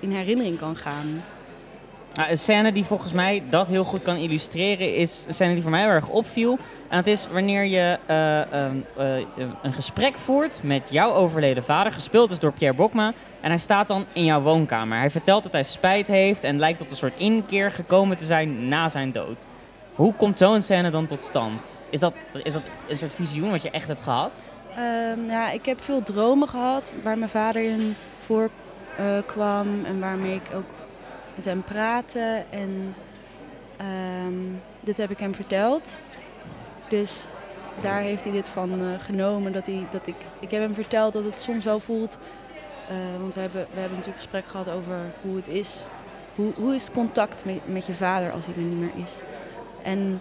in 0.00 0.10
herinnering 0.10 0.58
kan 0.58 0.76
gaan. 0.76 1.22
Nou, 2.18 2.30
een 2.30 2.38
scène 2.38 2.72
die 2.72 2.84
volgens 2.84 3.12
mij 3.12 3.42
dat 3.50 3.68
heel 3.68 3.84
goed 3.84 4.02
kan 4.02 4.16
illustreren 4.16 4.94
is 4.94 5.24
een 5.26 5.34
scène 5.34 5.52
die 5.52 5.62
voor 5.62 5.70
mij 5.70 5.80
heel 5.80 5.90
erg 5.90 6.08
opviel. 6.08 6.58
En 6.88 6.96
dat 6.96 7.06
is 7.06 7.28
wanneer 7.32 7.64
je 7.64 7.98
eh, 8.06 8.52
ehm, 8.52 8.76
eh, 8.96 9.46
een 9.62 9.72
gesprek 9.72 10.14
voert 10.14 10.60
met 10.62 10.82
jouw 10.90 11.12
overleden 11.12 11.64
vader, 11.64 11.92
gespeeld 11.92 12.30
is 12.30 12.38
door 12.38 12.52
Pierre 12.52 12.76
Bokma. 12.76 13.12
En 13.40 13.48
hij 13.48 13.58
staat 13.58 13.88
dan 13.88 14.06
in 14.12 14.24
jouw 14.24 14.40
woonkamer. 14.40 14.98
Hij 14.98 15.10
vertelt 15.10 15.42
dat 15.42 15.52
hij 15.52 15.62
spijt 15.62 16.06
heeft 16.08 16.44
en 16.44 16.58
lijkt 16.58 16.78
tot 16.78 16.90
een 16.90 16.96
soort 16.96 17.16
inkeer 17.16 17.70
gekomen 17.70 18.16
te 18.16 18.24
zijn 18.24 18.68
na 18.68 18.88
zijn 18.88 19.12
dood. 19.12 19.46
Hoe 19.94 20.14
komt 20.14 20.36
zo'n 20.36 20.62
scène 20.62 20.90
dan 20.90 21.06
tot 21.06 21.24
stand? 21.24 21.80
Is 21.90 22.00
dat, 22.00 22.14
is 22.42 22.52
dat 22.52 22.68
een 22.88 22.96
soort 22.96 23.14
visioen 23.14 23.50
wat 23.50 23.62
je 23.62 23.70
echt 23.70 23.88
hebt 23.88 24.02
gehad? 24.02 24.44
Ehm, 24.76 25.28
ja, 25.28 25.50
ik 25.50 25.64
heb 25.64 25.80
veel 25.80 26.02
dromen 26.02 26.48
gehad 26.48 26.92
waar 27.02 27.18
mijn 27.18 27.30
vader 27.30 27.62
in 27.62 27.96
voorkwam 28.18 29.84
en 29.84 30.00
waarmee 30.00 30.34
ik 30.34 30.54
ook 30.54 30.70
met 31.38 31.46
hem 31.46 31.62
praatte. 31.62 32.44
En 32.50 32.94
ehm, 33.76 34.34
dit 34.80 34.96
heb 34.96 35.10
ik 35.10 35.18
hem 35.18 35.34
verteld. 35.34 35.84
Dus 36.88 37.26
daar 37.80 38.00
heeft 38.00 38.22
hij 38.22 38.32
dit 38.32 38.48
van 38.48 38.80
eh, 38.80 38.86
genomen. 39.04 39.52
Dat 39.52 39.66
hij, 39.66 39.86
dat 39.90 40.06
ik, 40.06 40.14
ik 40.40 40.50
heb 40.50 40.60
hem 40.60 40.74
verteld 40.74 41.12
dat 41.12 41.24
het 41.24 41.40
soms 41.40 41.64
wel 41.64 41.80
voelt. 41.80 42.18
eh, 42.88 43.20
want 43.20 43.34
we 43.34 43.40
hebben, 43.40 43.66
we 43.72 43.80
hebben 43.80 43.96
natuurlijk 43.98 44.22
gesprek 44.22 44.46
gehad 44.46 44.68
over 44.68 44.96
hoe 45.22 45.36
het 45.36 45.48
is. 45.48 45.86
Hoe, 46.34 46.52
hoe 46.54 46.74
is 46.74 46.90
contact 46.90 47.44
met, 47.44 47.68
met 47.68 47.86
je 47.86 47.94
vader 47.94 48.32
als 48.32 48.46
hij 48.46 48.54
er 48.54 48.60
niet 48.60 48.78
meer 48.78 49.04
is? 49.04 49.12
En 49.82 50.20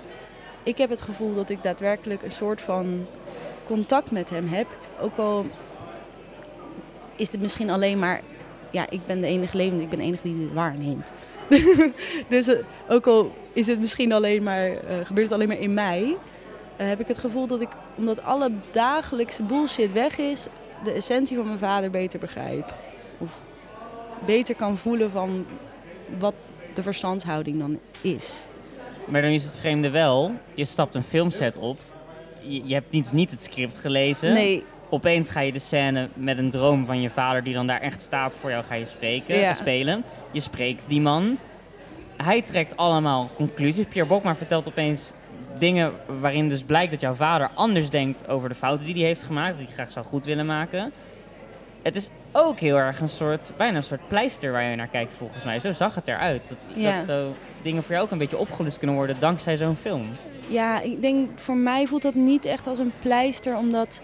ik 0.64 0.78
heb 0.78 0.90
het 0.90 1.02
gevoel 1.02 1.36
dat 1.36 1.50
ik 1.50 1.64
daadwerkelijk 1.64 2.22
een 2.22 2.32
soort 2.32 2.62
van 2.62 3.06
contact 3.66 4.12
met 4.12 4.30
hem 4.30 4.48
heb. 4.48 4.68
Ook 5.02 5.18
al 5.18 5.46
is 7.16 7.32
het 7.32 7.42
misschien 7.42 7.70
alleen 7.70 8.00
maar... 8.00 8.22
Ja, 8.77 8.86
ik 8.89 9.05
ben 9.05 9.22
de 9.22 9.27
enige 9.27 9.57
levende, 9.57 9.84
ik 9.84 9.89
ben 9.89 10.00
de 10.00 10.05
enige 10.05 10.24
die 10.24 10.38
dit 10.38 10.53
waarneemt. 10.53 11.12
dus 12.29 12.48
eh, 12.48 12.63
ook 12.89 13.07
al 13.07 13.31
is 13.53 13.67
het 13.67 13.79
misschien 13.79 14.12
alleen 14.12 14.43
maar, 14.43 14.67
eh, 14.67 14.98
gebeurt 15.03 15.27
het 15.27 15.31
alleen 15.31 15.48
maar 15.48 15.60
in 15.60 15.74
mij... 15.74 16.17
eh, 16.75 16.88
heb 16.88 17.00
ik 17.00 17.07
het 17.07 17.17
gevoel 17.17 17.48
dat 17.48 17.62
ik, 17.62 17.69
omdat 17.96 18.24
alle 18.24 18.51
dagelijkse 18.72 19.43
bullshit 19.43 19.91
weg 19.91 20.17
is... 20.17 20.48
de 20.84 20.91
essentie 20.91 21.38
van 21.38 21.46
mijn 21.46 21.57
vader 21.57 21.89
beter 21.89 22.19
begrijp. 22.19 22.77
Of 23.17 23.41
beter 24.25 24.55
kan 24.55 24.77
voelen 24.77 25.12
van 25.12 25.46
wat 26.17 26.36
de 26.74 26.84
verstandshouding 26.84 27.60
dan 27.60 27.79
is. 28.01 28.48
Maar 29.05 29.22
dan 29.22 29.31
is 29.31 29.43
het 29.43 29.57
vreemde 29.57 29.89
wel, 29.89 30.31
je 30.53 30.65
stapt 30.65 30.96
een 30.96 31.03
filmset 31.03 31.57
op. 31.57 31.79
Je, 32.41 32.62
je 32.65 32.74
hebt 32.74 32.91
niet, 32.91 33.12
niet 33.12 33.31
het 33.31 33.41
script 33.41 33.77
gelezen. 33.77 34.34
Nee, 34.34 34.63
Opeens 34.89 35.29
ga 35.29 35.39
je 35.39 35.51
de 35.51 35.60
scène 35.60 36.10
met 36.13 36.38
een 36.38 36.50
droom 36.50 36.86
van 36.86 37.01
je 37.01 37.10
vader 37.10 37.44
die 37.44 37.53
dan 37.53 37.67
daar 37.67 37.82
echt 37.82 38.01
staat 38.01 38.36
voor 38.36 38.50
jou, 38.50 38.63
ga 38.63 38.75
je 38.75 38.86
spreken, 38.86 39.38
Ja. 39.39 39.53
spelen. 39.53 40.03
Je 40.32 40.39
spreekt 40.39 40.89
die 40.89 41.01
man. 41.01 41.38
Hij 42.24 42.41
trekt 42.41 42.77
allemaal 42.77 43.29
conclusies. 43.36 43.86
Pierre 43.86 44.10
Bokma 44.10 44.36
vertelt 44.36 44.67
opeens 44.67 45.12
dingen 45.60 45.91
waarin 46.20 46.50
dus 46.50 46.63
blijkt 46.63 46.91
dat 46.91 47.01
jouw 47.01 47.13
vader 47.13 47.50
anders 47.53 47.89
denkt 47.89 48.27
over 48.27 48.50
de 48.50 48.56
fouten 48.56 48.86
die 48.86 48.96
hij 48.96 49.03
heeft 49.03 49.24
gemaakt. 49.24 49.58
Dat 49.58 49.65
hij 49.65 49.74
graag 49.74 49.91
zou 49.91 50.06
goed 50.06 50.25
willen 50.25 50.46
maken. 50.46 50.91
Het 51.82 51.96
is 51.96 52.10
ook 52.32 52.60
heel 52.60 52.75
erg 52.77 53.00
een 53.00 53.10
soort, 53.10 53.51
bijna 53.58 53.75
een 53.77 53.84
soort 53.84 54.08
pleister 54.08 54.51
waar 54.51 54.63
je 54.63 54.75
naar 54.75 54.88
kijkt 54.88 55.13
volgens 55.17 55.44
mij. 55.44 55.60
Zo 55.60 55.72
zag 55.74 55.96
het 55.96 56.08
eruit. 56.08 56.50
Dat, 56.50 56.58
Ja. 56.74 57.03
dat 57.03 57.24
dingen 57.62 57.84
voor 57.84 57.91
jou 57.91 58.06
ook 58.06 58.12
een 58.12 58.17
beetje 58.17 58.38
opgelust 58.38 58.77
kunnen 58.77 58.96
worden 58.96 59.15
dankzij 59.20 59.58
zo'n 59.58 59.75
film. 59.75 60.06
Ja, 60.48 60.82
ik 60.82 61.01
denk 61.01 61.29
voor 61.39 61.56
mij 61.58 61.88
voelt 61.88 62.01
dat 62.01 62.13
niet 62.13 62.46
echt 62.46 62.67
als 62.67 62.79
een 62.79 62.91
pleister, 63.00 63.58
omdat 63.58 64.01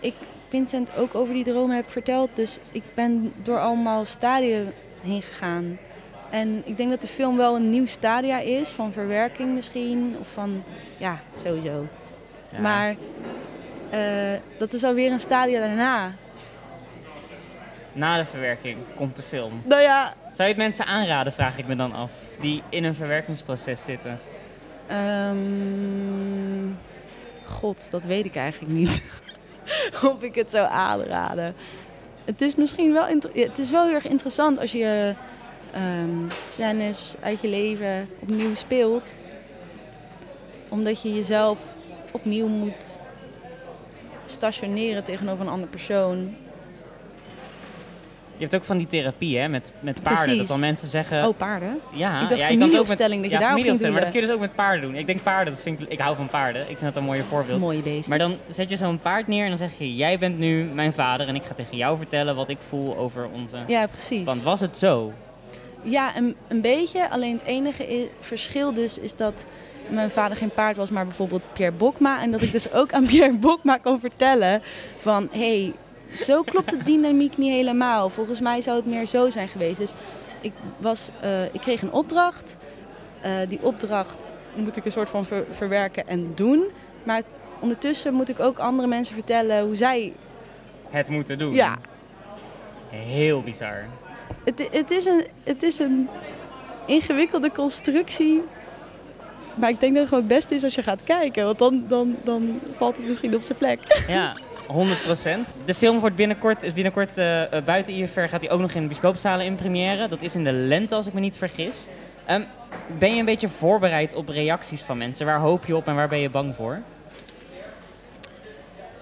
ik 0.00 0.14
Vincent 0.48 0.96
ook 0.96 1.14
over 1.14 1.34
die 1.34 1.44
dromen 1.44 1.76
heb 1.76 1.90
verteld. 1.90 2.30
Dus 2.34 2.58
ik 2.72 2.82
ben 2.94 3.32
door 3.42 3.58
allemaal 3.58 4.04
stadia 4.04 4.62
heen 5.02 5.22
gegaan. 5.22 5.78
En 6.30 6.62
ik 6.64 6.76
denk 6.76 6.90
dat 6.90 7.00
de 7.00 7.06
film 7.06 7.36
wel 7.36 7.56
een 7.56 7.70
nieuw 7.70 7.86
stadia 7.86 8.38
is, 8.38 8.68
van 8.68 8.92
verwerking 8.92 9.54
misschien, 9.54 10.16
of 10.20 10.32
van, 10.32 10.64
ja, 10.96 11.20
sowieso. 11.42 11.86
Ja. 12.52 12.60
Maar 12.60 12.96
eh, 13.90 14.00
dat 14.58 14.72
is 14.72 14.84
alweer 14.84 15.12
een 15.12 15.20
stadia 15.20 15.60
daarna. 15.60 16.12
Na 17.92 18.16
de 18.16 18.24
verwerking 18.24 18.76
komt 18.94 19.16
de 19.16 19.22
film. 19.22 19.62
Nou 19.64 19.82
ja, 19.82 20.14
Zou 20.32 20.42
je 20.48 20.54
het 20.54 20.56
mensen 20.56 20.86
aanraden, 20.86 21.32
vraag 21.32 21.58
ik 21.58 21.66
me 21.66 21.76
dan 21.76 21.92
af, 21.92 22.12
die 22.40 22.62
in 22.68 22.84
een 22.84 22.94
verwerkingsproces 22.94 23.82
zitten? 23.82 24.20
Ehm, 24.86 25.36
God, 27.44 27.90
dat 27.90 28.04
weet 28.04 28.24
ik 28.24 28.36
eigenlijk 28.36 28.72
niet. 28.72 29.02
of 30.12 30.22
ik 30.22 30.34
het 30.34 30.50
zou 30.50 30.68
aanraden. 30.70 31.54
Het 32.24 32.42
is 32.42 32.54
misschien 32.54 32.92
wel, 32.92 33.06
het 33.32 33.58
is 33.58 33.70
wel 33.70 33.84
heel 33.84 33.94
erg 33.94 34.08
interessant 34.08 34.58
als 34.58 34.72
je 34.72 35.14
scènes 36.46 37.14
uit 37.20 37.40
je 37.40 37.48
leven 37.48 38.08
opnieuw 38.20 38.54
speelt. 38.54 39.14
Omdat 40.68 41.02
je 41.02 41.14
jezelf 41.14 41.58
opnieuw 42.12 42.46
moet 42.46 42.98
stationeren 44.24 45.04
tegenover 45.04 45.44
een 45.44 45.52
andere 45.52 45.70
persoon. 45.70 46.36
Je 48.40 48.46
hebt 48.46 48.54
ook 48.56 48.64
van 48.64 48.78
die 48.78 48.86
therapie 48.86 49.38
hè, 49.38 49.48
met, 49.48 49.72
met 49.80 50.02
paarden. 50.02 50.22
Precies. 50.22 50.38
Dat 50.38 50.48
dan 50.48 50.60
mensen 50.60 50.88
zeggen... 50.88 51.28
Oh, 51.28 51.36
paarden. 51.36 51.80
ja, 51.92 52.22
ik 52.22 52.28
dacht 52.28 52.40
ja, 52.40 52.48
je 52.48 52.58
kan 52.58 52.76
ook 52.76 52.88
met- 52.88 52.98
dat 52.98 53.10
je 53.12 53.28
ja, 53.28 53.38
ging 53.38 53.48
familieopstelling, 53.48 53.92
Maar 53.92 54.00
dat 54.00 54.10
kun 54.10 54.20
je 54.20 54.26
dus 54.26 54.34
ook 54.34 54.40
met 54.40 54.54
paarden 54.54 54.80
doen. 54.80 54.94
Ik 54.94 55.06
denk 55.06 55.22
paarden, 55.22 55.52
dat 55.52 55.62
vind 55.62 55.80
ik, 55.80 55.88
ik 55.88 55.98
hou 55.98 56.16
van 56.16 56.28
paarden. 56.28 56.60
Ik 56.60 56.66
vind 56.66 56.80
dat 56.80 56.96
een 56.96 57.04
mooie 57.04 57.24
voorbeeld. 57.24 57.60
Mooie 57.60 57.82
beest. 57.82 58.08
Maar 58.08 58.18
dan 58.18 58.36
zet 58.48 58.68
je 58.68 58.76
zo'n 58.76 58.98
paard 58.98 59.26
neer 59.26 59.42
en 59.42 59.48
dan 59.48 59.58
zeg 59.58 59.70
je... 59.78 59.96
Jij 59.96 60.18
bent 60.18 60.38
nu 60.38 60.64
mijn 60.64 60.92
vader 60.92 61.28
en 61.28 61.34
ik 61.34 61.42
ga 61.42 61.54
tegen 61.54 61.76
jou 61.76 61.96
vertellen 61.96 62.36
wat 62.36 62.48
ik 62.48 62.58
voel 62.58 62.96
over 62.96 63.28
onze... 63.32 63.56
Ja, 63.66 63.86
precies. 63.86 64.24
Want 64.24 64.42
was 64.42 64.60
het 64.60 64.76
zo? 64.76 65.12
Ja, 65.82 66.16
een, 66.16 66.36
een 66.48 66.60
beetje. 66.60 67.10
Alleen 67.10 67.32
het 67.32 67.44
enige 67.44 68.08
verschil 68.20 68.72
dus 68.72 68.98
is 68.98 69.16
dat 69.16 69.44
mijn 69.88 70.10
vader 70.10 70.36
geen 70.36 70.50
paard 70.54 70.76
was, 70.76 70.90
maar 70.90 71.04
bijvoorbeeld 71.06 71.42
Pierre 71.52 71.76
Bokma. 71.76 72.22
En 72.22 72.30
dat 72.30 72.42
ik 72.42 72.52
dus 72.52 72.72
ook 72.72 72.92
aan 72.92 73.06
Pierre 73.12 73.36
Bokma 73.36 73.76
kon 73.76 74.00
vertellen 74.00 74.62
van... 75.00 75.28
hé, 75.32 75.62
hey, 75.62 75.72
zo 76.14 76.42
klopt 76.42 76.70
de 76.70 76.82
dynamiek 76.82 77.36
niet 77.36 77.52
helemaal. 77.52 78.10
Volgens 78.10 78.40
mij 78.40 78.60
zou 78.62 78.76
het 78.76 78.86
meer 78.86 79.06
zo 79.06 79.30
zijn 79.30 79.48
geweest. 79.48 79.78
Dus 79.78 79.92
ik, 80.40 80.52
was, 80.78 81.10
eh, 81.20 81.44
ik 81.44 81.60
kreeg 81.60 81.82
een 81.82 81.92
opdracht. 81.92 82.56
Eh, 83.20 83.30
die 83.48 83.58
opdracht 83.62 84.32
moet 84.54 84.76
ik 84.76 84.84
een 84.84 84.92
soort 84.92 85.10
van 85.10 85.24
ver- 85.26 85.44
verwerken 85.50 86.08
en 86.08 86.32
doen. 86.34 86.64
Maar 87.02 87.22
ondertussen 87.60 88.14
moet 88.14 88.28
ik 88.28 88.40
ook 88.40 88.58
andere 88.58 88.88
mensen 88.88 89.14
vertellen 89.14 89.64
hoe 89.64 89.76
zij... 89.76 90.12
Het 90.90 91.08
moeten 91.08 91.38
doen. 91.38 91.54
Ja, 91.54 91.76
Heel 92.90 93.42
bizar. 93.42 93.84
Het, 94.44 94.68
het, 94.70 94.90
is 94.90 95.04
een, 95.04 95.26
het 95.44 95.62
is 95.62 95.78
een 95.78 96.08
ingewikkelde 96.86 97.52
constructie. 97.52 98.42
Maar 99.54 99.70
ik 99.70 99.80
denk 99.80 99.92
dat 99.92 100.00
het 100.00 100.08
gewoon 100.08 100.24
het 100.28 100.34
beste 100.34 100.54
is 100.54 100.64
als 100.64 100.74
je 100.74 100.82
gaat 100.82 101.04
kijken. 101.04 101.44
Want 101.44 101.58
dan, 101.58 101.84
dan, 101.88 102.16
dan 102.24 102.60
valt 102.76 102.96
het 102.96 103.06
misschien 103.06 103.34
op 103.34 103.42
zijn 103.42 103.58
plek. 103.58 104.04
Ja, 104.08 104.36
100%. 104.72 104.74
De 105.64 105.74
film 105.74 106.00
wordt 106.00 106.16
binnenkort, 106.16 106.62
is 106.62 106.72
binnenkort 106.72 107.18
eh, 107.18 107.52
eh, 107.52 107.64
buiten 107.64 107.94
IFR 107.94 108.20
gaat 108.20 108.40
hij 108.40 108.50
ook 108.50 108.60
nog 108.60 108.72
in 108.72 108.80
de 108.80 108.86
bioscoopzalen 108.86 109.46
in 109.46 109.54
première. 109.54 110.08
Dat 110.08 110.22
is 110.22 110.34
in 110.34 110.44
de 110.44 110.52
lente, 110.52 110.94
als 110.94 111.06
ik 111.06 111.12
me 111.12 111.20
niet 111.20 111.36
vergis. 111.36 111.86
Ehm, 112.24 112.42
ben 112.98 113.12
je 113.12 113.18
een 113.18 113.24
beetje 113.24 113.48
voorbereid 113.48 114.14
op 114.14 114.28
reacties 114.28 114.80
van 114.80 114.98
mensen? 114.98 115.26
Waar 115.26 115.38
hoop 115.38 115.64
je 115.64 115.76
op 115.76 115.86
en 115.86 115.94
waar 115.94 116.08
ben 116.08 116.18
je 116.18 116.30
bang 116.30 116.54
voor? 116.54 116.80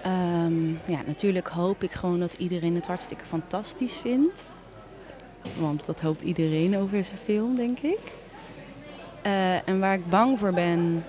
Ehm, 0.01 0.69
ja, 0.69 1.01
natuurlijk 1.05 1.47
hoop 1.47 1.83
ik 1.83 1.91
gewoon 1.91 2.19
dat 2.19 2.33
iedereen 2.33 2.75
het 2.75 2.87
hartstikke 2.87 3.25
fantastisch 3.25 3.93
vindt. 3.93 4.43
Want 5.57 5.85
dat 5.85 5.99
hoopt 5.99 6.21
iedereen 6.21 6.77
over 6.77 7.03
zijn 7.03 7.17
film, 7.23 7.55
denk 7.55 7.79
ik. 7.79 7.99
Eh, 9.21 9.67
en 9.67 9.79
waar 9.79 9.93
ik 9.93 10.09
bang 10.09 10.39
voor 10.39 10.53
ben... 10.53 11.05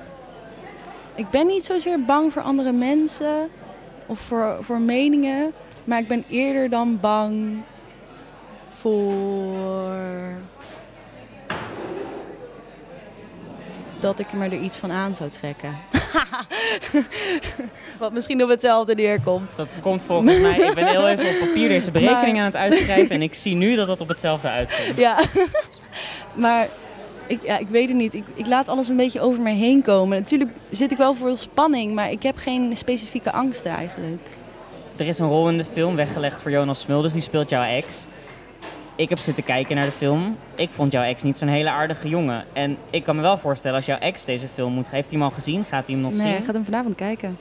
Ik 1.14 1.30
ben 1.30 1.46
niet 1.46 1.64
zozeer 1.64 2.04
bang 2.04 2.32
voor 2.32 2.42
andere 2.42 2.72
mensen 2.72 3.48
of 4.10 4.20
voor, 4.20 4.56
voor 4.60 4.80
meningen. 4.80 5.52
Maar 5.84 5.98
ik 5.98 6.08
ben 6.08 6.24
eerder 6.28 6.70
dan 6.70 6.98
bang 7.00 7.62
voor... 8.70 9.98
Dat 13.98 14.18
ik 14.18 14.32
me 14.32 14.44
er 14.44 14.60
iets 14.60 14.76
van 14.76 14.92
aan 14.92 15.16
zou 15.16 15.30
trekken. 15.30 15.76
Wat 17.98 18.12
misschien 18.12 18.42
op 18.42 18.48
hetzelfde 18.48 18.94
neerkomt. 18.94 19.56
Dat 19.56 19.72
komt 19.80 20.02
volgens 20.02 20.40
mij, 20.40 20.50
ik 20.60 20.74
ben 20.74 20.86
heel 20.86 21.08
even 21.08 21.28
op 21.28 21.38
papier 21.38 21.68
deze 21.68 21.90
berekening 21.90 22.32
Maar- 22.36 22.38
aan 22.38 22.44
het 22.44 22.56
uitschrijven 22.56 23.10
en 23.14 23.22
ik 23.22 23.34
zie 23.34 23.54
nu 23.54 23.76
dat 23.76 23.86
dat 23.86 24.00
op 24.00 24.08
hetzelfde 24.08 24.48
uitkomt. 24.48 24.98
Ja, 24.98 25.18
maar 26.44 26.68
ik, 27.30 27.42
ja, 27.42 27.58
ik 27.58 27.68
weet 27.68 27.88
het 27.88 27.96
niet. 27.96 28.14
Ik, 28.14 28.24
ik 28.34 28.46
laat 28.46 28.68
alles 28.68 28.88
een 28.88 28.96
beetje 28.96 29.20
over 29.20 29.42
me 29.42 29.50
heen 29.50 29.82
komen. 29.82 30.18
Natuurlijk 30.18 30.50
zit 30.70 30.90
ik 30.90 30.96
wel 30.96 31.14
voor 31.14 31.36
spanning, 31.36 31.94
maar 31.94 32.10
ik 32.10 32.22
heb 32.22 32.36
geen 32.36 32.76
specifieke 32.76 33.32
angsten 33.32 33.70
eigenlijk. 33.70 34.22
Er 34.96 35.06
is 35.06 35.18
een 35.18 35.28
rol 35.28 35.48
in 35.48 35.56
de 35.56 35.64
film 35.64 35.96
weggelegd 35.96 36.42
voor 36.42 36.50
Jonas 36.50 36.80
Smulders, 36.80 37.12
die 37.12 37.22
speelt 37.22 37.50
jouw 37.50 37.62
ex. 37.62 38.06
Ik 38.96 39.08
heb 39.08 39.18
zitten 39.18 39.44
kijken 39.44 39.76
naar 39.76 39.84
de 39.84 39.90
film. 39.90 40.36
Ik 40.54 40.70
vond 40.70 40.92
jouw 40.92 41.02
ex 41.02 41.22
niet 41.22 41.36
zo'n 41.36 41.48
hele 41.48 41.70
aardige 41.70 42.08
jongen. 42.08 42.44
En 42.52 42.76
ik 42.90 43.04
kan 43.04 43.16
me 43.16 43.22
wel 43.22 43.38
voorstellen, 43.38 43.76
als 43.76 43.86
jouw 43.86 43.98
ex 43.98 44.24
deze 44.24 44.48
film 44.48 44.72
moet... 44.72 44.90
Heeft 44.90 45.10
hij 45.10 45.18
hem 45.18 45.28
al 45.28 45.34
gezien? 45.34 45.64
Gaat 45.64 45.86
hij 45.86 45.94
hem 45.94 46.04
nog 46.04 46.12
nee, 46.12 46.20
zien? 46.20 46.30
hij 46.30 46.42
gaat 46.42 46.54
hem 46.54 46.64
vanavond 46.64 46.94
kijken. 46.94 47.36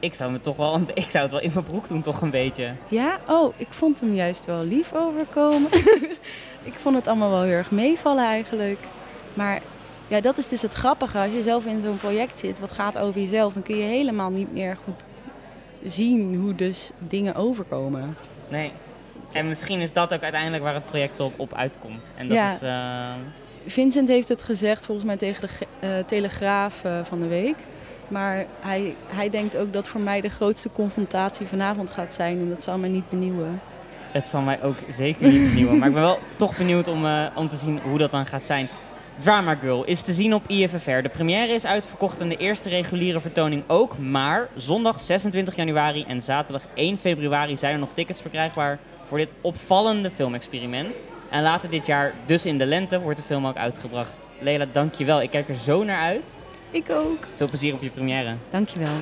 Ik 0.00 0.14
zou, 0.14 0.32
me 0.32 0.40
toch 0.40 0.56
wel 0.56 0.80
ik 0.94 1.10
zou 1.10 1.22
het 1.24 1.32
wel 1.32 1.40
in 1.40 1.50
mijn 1.54 1.64
broek 1.64 1.88
doen, 1.88 2.02
toch 2.02 2.20
een 2.20 2.30
beetje. 2.30 2.72
Ja? 2.88 3.18
Oh, 3.28 3.54
ik 3.56 3.66
vond 3.70 4.00
hem 4.00 4.14
juist 4.14 4.44
wel 4.44 4.64
lief 4.64 4.92
overkomen. 4.94 5.70
ik 6.70 6.74
vond 6.74 6.96
het 6.96 7.06
allemaal 7.06 7.30
wel 7.30 7.42
heel 7.42 7.52
erg 7.52 7.70
meevallen 7.70 8.24
eigenlijk. 8.24 8.78
Maar 9.34 9.60
ja, 10.08 10.20
dat 10.20 10.38
is 10.38 10.46
dus 10.48 10.62
het 10.62 10.72
grappige. 10.74 11.18
Als 11.18 11.32
je 11.32 11.42
zelf 11.42 11.64
in 11.66 11.82
zo'n 11.82 11.96
project 11.98 12.38
zit, 12.38 12.58
wat 12.58 12.72
gaat 12.72 12.98
over 12.98 13.20
jezelf, 13.20 13.52
dan 13.52 13.62
kun 13.62 13.76
je 13.76 13.82
helemaal 13.84 14.30
niet 14.30 14.52
meer 14.52 14.76
goed 14.84 15.04
zien 15.84 16.34
hoe 16.36 16.54
dus 16.54 16.90
dingen 16.98 17.34
overkomen. 17.34 18.16
Nee. 18.48 18.72
En 19.32 19.48
misschien 19.48 19.80
is 19.80 19.92
dat 19.92 20.14
ook 20.14 20.22
uiteindelijk 20.22 20.62
waar 20.62 20.74
het 20.74 20.86
project 20.86 21.20
op, 21.20 21.32
op 21.36 21.54
uitkomt. 21.54 22.00
En 22.16 22.28
dat 22.28 22.36
Ja. 22.36 22.52
is... 22.54 22.62
eh, 22.62 23.22
Vincent 23.66 24.08
heeft 24.08 24.28
het 24.28 24.42
gezegd 24.42 24.84
volgens 24.84 25.06
mij 25.06 25.16
tegen 25.16 25.40
de 25.48 25.66
eh, 25.80 25.90
Telegraaf 26.06 26.84
eh, 26.84 26.92
van 27.02 27.20
de 27.20 27.26
week. 27.26 27.56
Maar 28.08 28.46
hij, 28.60 28.94
hij 29.06 29.30
denkt 29.30 29.56
ook 29.56 29.72
dat 29.72 29.88
voor 29.88 30.00
mij 30.00 30.20
de 30.20 30.28
grootste 30.28 30.70
confrontatie 30.72 31.46
vanavond 31.46 31.90
gaat 31.90 32.14
zijn. 32.14 32.38
En 32.38 32.48
dat 32.48 32.62
zal 32.62 32.78
mij 32.78 32.88
niet 32.88 33.08
benieuwen. 33.08 33.60
Het 34.12 34.28
zal 34.28 34.40
mij 34.40 34.62
ook 34.62 34.76
zeker 34.90 35.26
niet 35.26 35.48
benieuwen. 35.48 35.78
maar 35.78 35.88
ik 35.88 35.94
ben 35.94 36.02
wel 36.02 36.18
toch 36.36 36.56
benieuwd 36.56 36.88
om, 36.88 37.06
eh, 37.06 37.26
om 37.34 37.48
te 37.48 37.56
zien 37.56 37.80
hoe 37.80 37.98
dat 37.98 38.10
dan 38.10 38.26
gaat 38.26 38.44
zijn. 38.44 38.68
Drama 39.18 39.54
Girl 39.54 39.84
is 39.84 40.02
te 40.02 40.12
zien 40.12 40.34
op 40.34 40.48
IFFR. 40.48 41.02
De 41.02 41.08
première 41.08 41.52
is 41.52 41.66
uitverkocht 41.66 42.20
en 42.20 42.28
de 42.28 42.36
eerste 42.36 42.68
reguliere 42.68 43.20
vertoning 43.20 43.62
ook. 43.66 43.98
Maar 43.98 44.48
zondag 44.56 45.00
26 45.00 45.56
januari 45.56 46.04
en 46.08 46.20
zaterdag 46.20 46.62
1 46.74 46.98
februari 46.98 47.56
zijn 47.56 47.72
er 47.72 47.78
nog 47.78 47.92
tickets 47.92 48.20
verkrijgbaar 48.20 48.78
voor 49.04 49.18
dit 49.18 49.32
opvallende 49.40 50.10
filmexperiment. 50.10 51.00
En 51.30 51.42
later 51.42 51.70
dit 51.70 51.86
jaar, 51.86 52.12
dus 52.26 52.46
in 52.46 52.58
de 52.58 52.66
lente, 52.66 53.00
wordt 53.00 53.18
de 53.18 53.24
film 53.24 53.46
ook 53.46 53.56
uitgebracht. 53.56 54.16
Leila, 54.40 54.66
dankjewel. 54.72 55.22
Ik 55.22 55.30
kijk 55.30 55.48
er 55.48 55.54
zo 55.54 55.84
naar 55.84 56.02
uit. 56.02 56.38
Ik 56.70 56.90
ook. 56.90 57.26
Veel 57.36 57.48
plezier 57.48 57.74
op 57.74 57.82
je 57.82 57.90
première. 57.90 58.34
Dankjewel. 58.50 58.94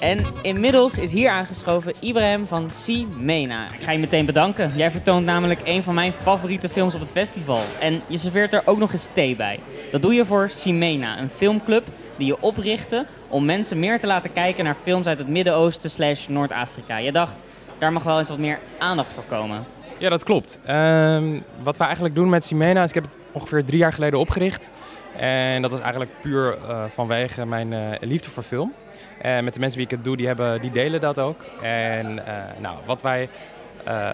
En 0.00 0.18
inmiddels 0.42 0.98
is 0.98 1.12
hier 1.12 1.30
aangeschoven 1.30 1.94
Ibrahim 2.00 2.46
van 2.46 2.70
Simena. 2.70 3.72
Ik 3.72 3.82
ga 3.82 3.92
je 3.92 3.98
meteen 3.98 4.26
bedanken. 4.26 4.72
Jij 4.76 4.90
vertoont 4.90 5.24
namelijk 5.24 5.60
een 5.64 5.82
van 5.82 5.94
mijn 5.94 6.12
favoriete 6.12 6.68
films 6.68 6.94
op 6.94 7.00
het 7.00 7.10
festival. 7.10 7.60
En 7.80 8.02
je 8.06 8.18
serveert 8.18 8.52
er 8.52 8.62
ook 8.64 8.78
nog 8.78 8.92
eens 8.92 9.08
thee 9.12 9.36
bij. 9.36 9.60
Dat 9.90 10.02
doe 10.02 10.14
je 10.14 10.24
voor 10.24 10.48
Simena, 10.50 11.18
een 11.18 11.30
filmclub 11.30 11.86
die 12.16 12.26
je 12.26 12.40
oprichtte 12.40 13.06
om 13.28 13.44
mensen 13.44 13.78
meer 13.78 14.00
te 14.00 14.06
laten 14.06 14.32
kijken 14.32 14.64
naar 14.64 14.76
films 14.82 15.06
uit 15.06 15.18
het 15.18 15.28
Midden-Oosten 15.28 15.90
slash 15.90 16.26
Noord-Afrika. 16.26 16.96
Je 16.96 17.12
dacht, 17.12 17.42
daar 17.78 17.92
mag 17.92 18.02
wel 18.02 18.18
eens 18.18 18.28
wat 18.28 18.38
meer 18.38 18.58
aandacht 18.78 19.12
voor 19.12 19.24
komen. 19.28 19.64
Ja, 19.98 20.08
dat 20.08 20.24
klopt. 20.24 20.58
Ehm, 20.64 21.40
wat 21.62 21.76
we 21.76 21.84
eigenlijk 21.84 22.14
doen 22.14 22.28
met 22.28 22.44
Simena 22.44 22.82
is, 22.82 22.88
ik 22.88 22.94
heb 22.94 23.04
het 23.04 23.16
ongeveer 23.32 23.64
drie 23.64 23.78
jaar 23.78 23.92
geleden 23.92 24.18
opgericht. 24.18 24.70
En 25.16 25.62
dat 25.62 25.70
was 25.70 25.80
eigenlijk 25.80 26.10
puur 26.20 26.58
eh, 26.58 26.84
vanwege 26.88 27.46
mijn 27.46 27.72
eh, 27.72 27.80
liefde 28.00 28.30
voor 28.30 28.42
film. 28.42 28.72
En 29.20 29.44
met 29.44 29.54
de 29.54 29.60
mensen 29.60 29.78
wie 29.78 29.86
ik 29.86 29.96
het 29.96 30.04
doe, 30.04 30.16
die, 30.16 30.26
hebben, 30.26 30.60
die 30.60 30.70
delen 30.70 31.00
dat 31.00 31.18
ook. 31.18 31.44
En 31.62 32.26
eh, 32.26 32.34
nou, 32.58 32.78
wat 32.86 33.02
wij 33.02 33.28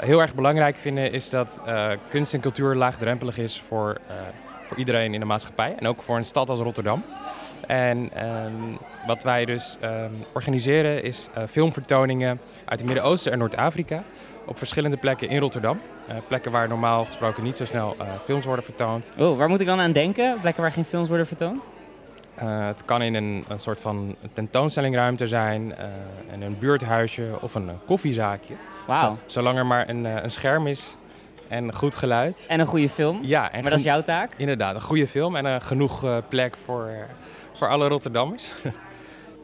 heel 0.01 0.21
erg 0.21 0.35
belangrijk 0.35 0.77
vinden, 0.77 1.13
is 1.13 1.31
dat 1.31 1.61
kunst 2.09 2.35
en 2.35 2.41
cultuur 2.41 2.75
laagdrempelig 2.75 3.39
is 3.39 3.63
voor, 3.69 4.01
voor 4.65 4.77
iedereen 4.77 5.15
in 5.15 5.21
de 5.21 5.27
maatschappij. 5.27 5.75
En 5.79 5.87
ook 5.87 6.03
voor 6.03 6.17
een 6.17 6.25
stad 6.25 6.49
als 6.49 6.59
Rotterdam. 6.59 7.05
En 7.67 8.11
ehm, 8.15 8.53
wat 9.07 9.23
wij 9.23 9.45
dus 9.45 9.77
ehm, 9.81 10.11
organiseren 10.33 11.03
is 11.03 11.29
eh, 11.35 11.43
filmvertoningen 11.49 12.41
uit 12.65 12.79
het 12.79 12.85
Midden-Oosten 12.89 13.33
en 13.33 13.39
Noord-Afrika 13.39 14.03
op 14.47 14.59
verschillende 14.59 14.97
plekken 14.97 15.29
in 15.29 15.39
Rotterdam. 15.39 15.81
Eh, 16.09 16.17
plekken 16.29 16.53
waar 16.53 16.69
normaal 16.69 17.05
gesproken 17.05 17.43
niet 17.43 17.57
zo 17.57 17.65
snel 17.65 17.97
eh, 17.99 18.07
films 18.25 18.45
worden 18.45 18.65
vertoond. 18.65 19.13
Oh, 19.19 19.37
waar 19.39 19.49
moet 19.49 19.61
ik 19.61 19.67
dan 19.67 19.81
aan 19.81 19.93
denken? 19.93 20.37
Plekken 20.41 20.63
waar 20.63 20.73
geen 20.73 20.85
films 20.85 21.09
worden 21.09 21.27
vertoond? 21.27 21.69
Het 22.35 22.85
kan 22.85 23.03
in 23.03 23.15
een, 23.15 23.45
een 23.49 23.59
soort 23.59 23.81
van 23.81 24.17
tentoonstellingruimte 24.33 25.27
zijn, 25.27 25.75
in 26.33 26.43
een 26.43 26.59
buurthuisje 26.59 27.25
of 27.41 27.55
een 27.55 27.71
koffiezaakje. 27.87 28.55
Wauw. 28.87 29.01
Zo- 29.11 29.19
zolang 29.27 29.59
er 29.59 29.67
maar 29.67 29.89
een, 29.89 30.05
een 30.05 30.31
scherm 30.31 30.67
is 30.67 30.97
en 31.49 31.75
goed 31.75 31.95
geluid. 31.95 32.47
En 32.49 32.61
een 32.61 32.67
goede 32.67 32.89
film. 32.89 33.19
ja, 33.23 33.53
en 33.53 33.61
Maar 33.61 33.71
dat 33.71 33.79
is 33.79 33.85
jouw 33.85 34.03
taak. 34.03 34.31
inderdaad 34.37 34.75
een 34.75 34.81
goede 34.81 35.09
film 35.09 35.37
en 35.37 35.63
genoeg 35.63 36.23
plek 36.29 36.57
voor, 36.65 36.93
voor 37.65 37.73
alle 37.73 37.89
Rotterdammers. 37.89 38.53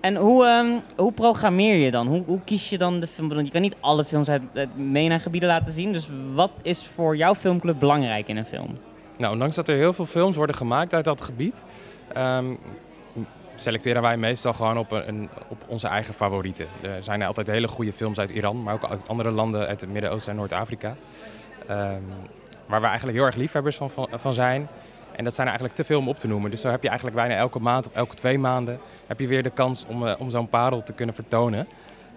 En 0.01 0.17
hoe, 0.17 0.47
ehm, 0.47 0.79
hoe 0.97 1.13
programmeer 1.13 1.77
je 1.77 1.91
dan? 1.91 2.07
Hoe, 2.07 2.25
hoe 2.25 2.41
kies 2.45 2.71
je 2.71 2.79
dan 2.79 3.01
de 3.01 3.07
film? 3.07 3.29
Want 3.29 3.47
je 3.47 3.53
kan 3.53 3.61
niet 3.61 3.77
alle 3.81 4.05
films 4.05 4.29
uit, 4.29 4.43
uit 4.55 4.69
MENA-gebieden 4.77 5.49
laten 5.49 5.73
zien. 5.73 5.93
Dus 5.93 6.11
wat 6.35 6.61
is 6.63 6.87
voor 6.87 7.17
jouw 7.17 7.35
filmclub 7.35 7.79
belangrijk 7.79 8.29
in 8.29 8.37
een 8.37 8.47
film? 8.47 8.79
Nou, 9.17 9.33
ondanks 9.33 9.57
dat 9.57 9.69
er 9.69 9.77
heel 9.77 9.93
veel 9.93 10.07
films 10.07 10.37
worden 10.37 10.57
gemaakt 10.57 10.95
uit 10.95 11.05
dat 11.05 11.21
gebied, 11.21 11.65
ehm, 12.13 12.55
selecteren 13.55 14.03
wij 14.03 14.17
meestal 14.17 14.53
gewoon 14.53 14.79
op, 14.79 14.91
een, 14.91 15.29
op 15.49 15.65
onze 15.67 15.87
eigen 15.89 16.15
favorieten. 16.15 16.67
Er 16.83 17.05
zijn 17.05 17.23
altijd 17.23 17.47
hele 17.47 17.69
goede 17.69 17.93
films 17.93 18.19
uit 18.19 18.31
Iran, 18.31 18.63
maar 18.63 18.75
ook 18.75 18.85
uit 18.85 19.09
andere 19.09 19.31
landen 19.31 19.67
uit 19.67 19.81
het 19.81 19.91
Midden-Oosten 19.91 20.33
en 20.33 20.39
Noord-Afrika. 20.39 20.97
ehm, 21.67 22.03
waar 22.67 22.81
we 22.81 22.87
eigenlijk 22.87 23.17
heel 23.17 23.27
erg 23.27 23.37
liefhebbers 23.37 23.77
van, 23.77 23.91
van, 23.91 24.09
van 24.13 24.35
zijn. 24.35 24.69
En 25.21 25.27
dat 25.27 25.35
zijn 25.35 25.47
er 25.49 25.53
eigenlijk 25.53 25.75
te 25.83 25.93
veel 25.93 25.99
om 26.01 26.09
op 26.09 26.19
te 26.19 26.27
noemen. 26.27 26.51
Dus 26.51 26.61
zo 26.61 26.69
heb 26.69 26.83
je 26.83 26.89
eigenlijk 26.89 27.17
bijna 27.19 27.35
elke 27.35 27.59
maand 27.59 27.87
of 27.87 27.93
elke 27.93 28.15
twee 28.15 28.39
maanden 28.39 28.79
heb 29.07 29.21
je 29.21 29.27
weer 29.27 29.43
de 29.43 29.51
kans 29.51 29.85
om, 29.89 30.07
eh, 30.07 30.15
om 30.19 30.31
zo'n 30.31 30.49
parel 30.49 30.83
te 30.83 30.93
kunnen 30.93 31.15
vertonen. 31.15 31.67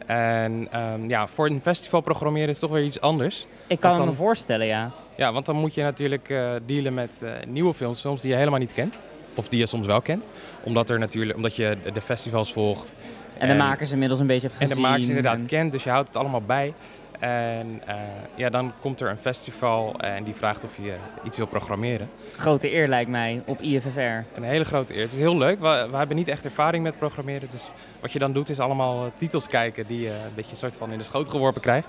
En 0.05 0.67
ehm, 0.71 1.09
ja, 1.09 1.27
voor 1.27 1.45
een 1.45 1.61
festival 1.61 2.01
programmeren 2.01 2.49
is 2.49 2.59
toch 2.59 2.71
weer 2.71 2.83
iets 2.83 3.01
anders. 3.01 3.47
Ik 3.67 3.79
kan 3.79 4.05
me 4.05 4.11
voorstellen, 4.11 4.65
ja. 4.67 4.91
Ja, 5.15 5.33
want 5.33 5.45
dan 5.45 5.55
moet 5.55 5.73
je 5.73 5.83
natuurlijk 5.83 6.29
eh, 6.29 6.51
dealen 6.65 6.93
met 6.93 7.21
eh, 7.23 7.29
nieuwe 7.47 7.73
films, 7.73 8.01
films 8.01 8.21
die 8.21 8.29
je 8.31 8.37
helemaal 8.37 8.59
niet 8.59 8.73
kent. 8.73 8.99
Of 9.35 9.47
die 9.47 9.59
je 9.59 9.65
soms 9.65 9.85
wel 9.85 10.01
kent. 10.01 10.27
Omdat, 10.63 10.89
er 10.89 10.99
natuurlijk, 10.99 11.35
omdat 11.37 11.55
je 11.55 11.77
de- 11.93 12.01
festivals 12.01 12.53
volgt. 12.53 12.93
En 13.37 13.47
de 13.47 13.53
makers 13.55 13.91
inmiddels 13.91 14.19
een 14.19 14.27
beetje 14.27 14.47
hebt 14.47 14.59
En 14.59 14.67
gezien. 14.67 14.83
de 14.83 14.89
makers 14.89 15.07
inderdaad 15.07 15.39
en- 15.39 15.45
kent, 15.45 15.71
dus 15.71 15.83
je 15.83 15.89
houdt 15.89 16.07
het 16.07 16.17
allemaal 16.17 16.41
bij. 16.41 16.73
En 17.23 17.81
eh, 17.85 17.95
ja, 18.35 18.49
dan 18.49 18.73
komt 18.79 18.99
er 19.01 19.09
een 19.09 19.17
festival 19.17 19.99
en 19.99 20.23
die 20.23 20.33
vraagt 20.35 20.63
of 20.63 20.77
je 20.81 20.93
iets 21.23 21.37
wil 21.37 21.45
programmeren. 21.47 22.09
Grote 22.37 22.73
eer 22.73 22.87
lijkt 22.87 23.09
mij 23.09 23.41
op 23.45 23.61
IFFR. 23.61 23.99
Een 23.99 24.43
hele 24.43 24.63
grote 24.63 24.95
eer. 24.95 25.01
Het 25.01 25.11
is 25.11 25.17
heel 25.17 25.37
leuk. 25.37 25.59
We, 25.59 25.87
we 25.91 25.97
hebben 25.97 26.15
niet 26.17 26.27
echt 26.27 26.45
ervaring 26.45 26.83
met 26.83 26.97
programmeren. 26.97 27.49
Dus 27.49 27.69
wat 27.99 28.11
je 28.11 28.19
dan 28.19 28.33
doet 28.33 28.49
is 28.49 28.59
allemaal 28.59 29.05
eh, 29.05 29.11
titels 29.13 29.47
kijken 29.47 29.87
die 29.87 29.99
je 30.01 30.09
een 30.09 30.33
beetje 30.35 30.55
soort 30.55 30.75
van 30.75 30.91
in 30.91 30.97
de 30.97 31.03
schoot 31.03 31.29
geworpen 31.29 31.61
krijgt. 31.61 31.87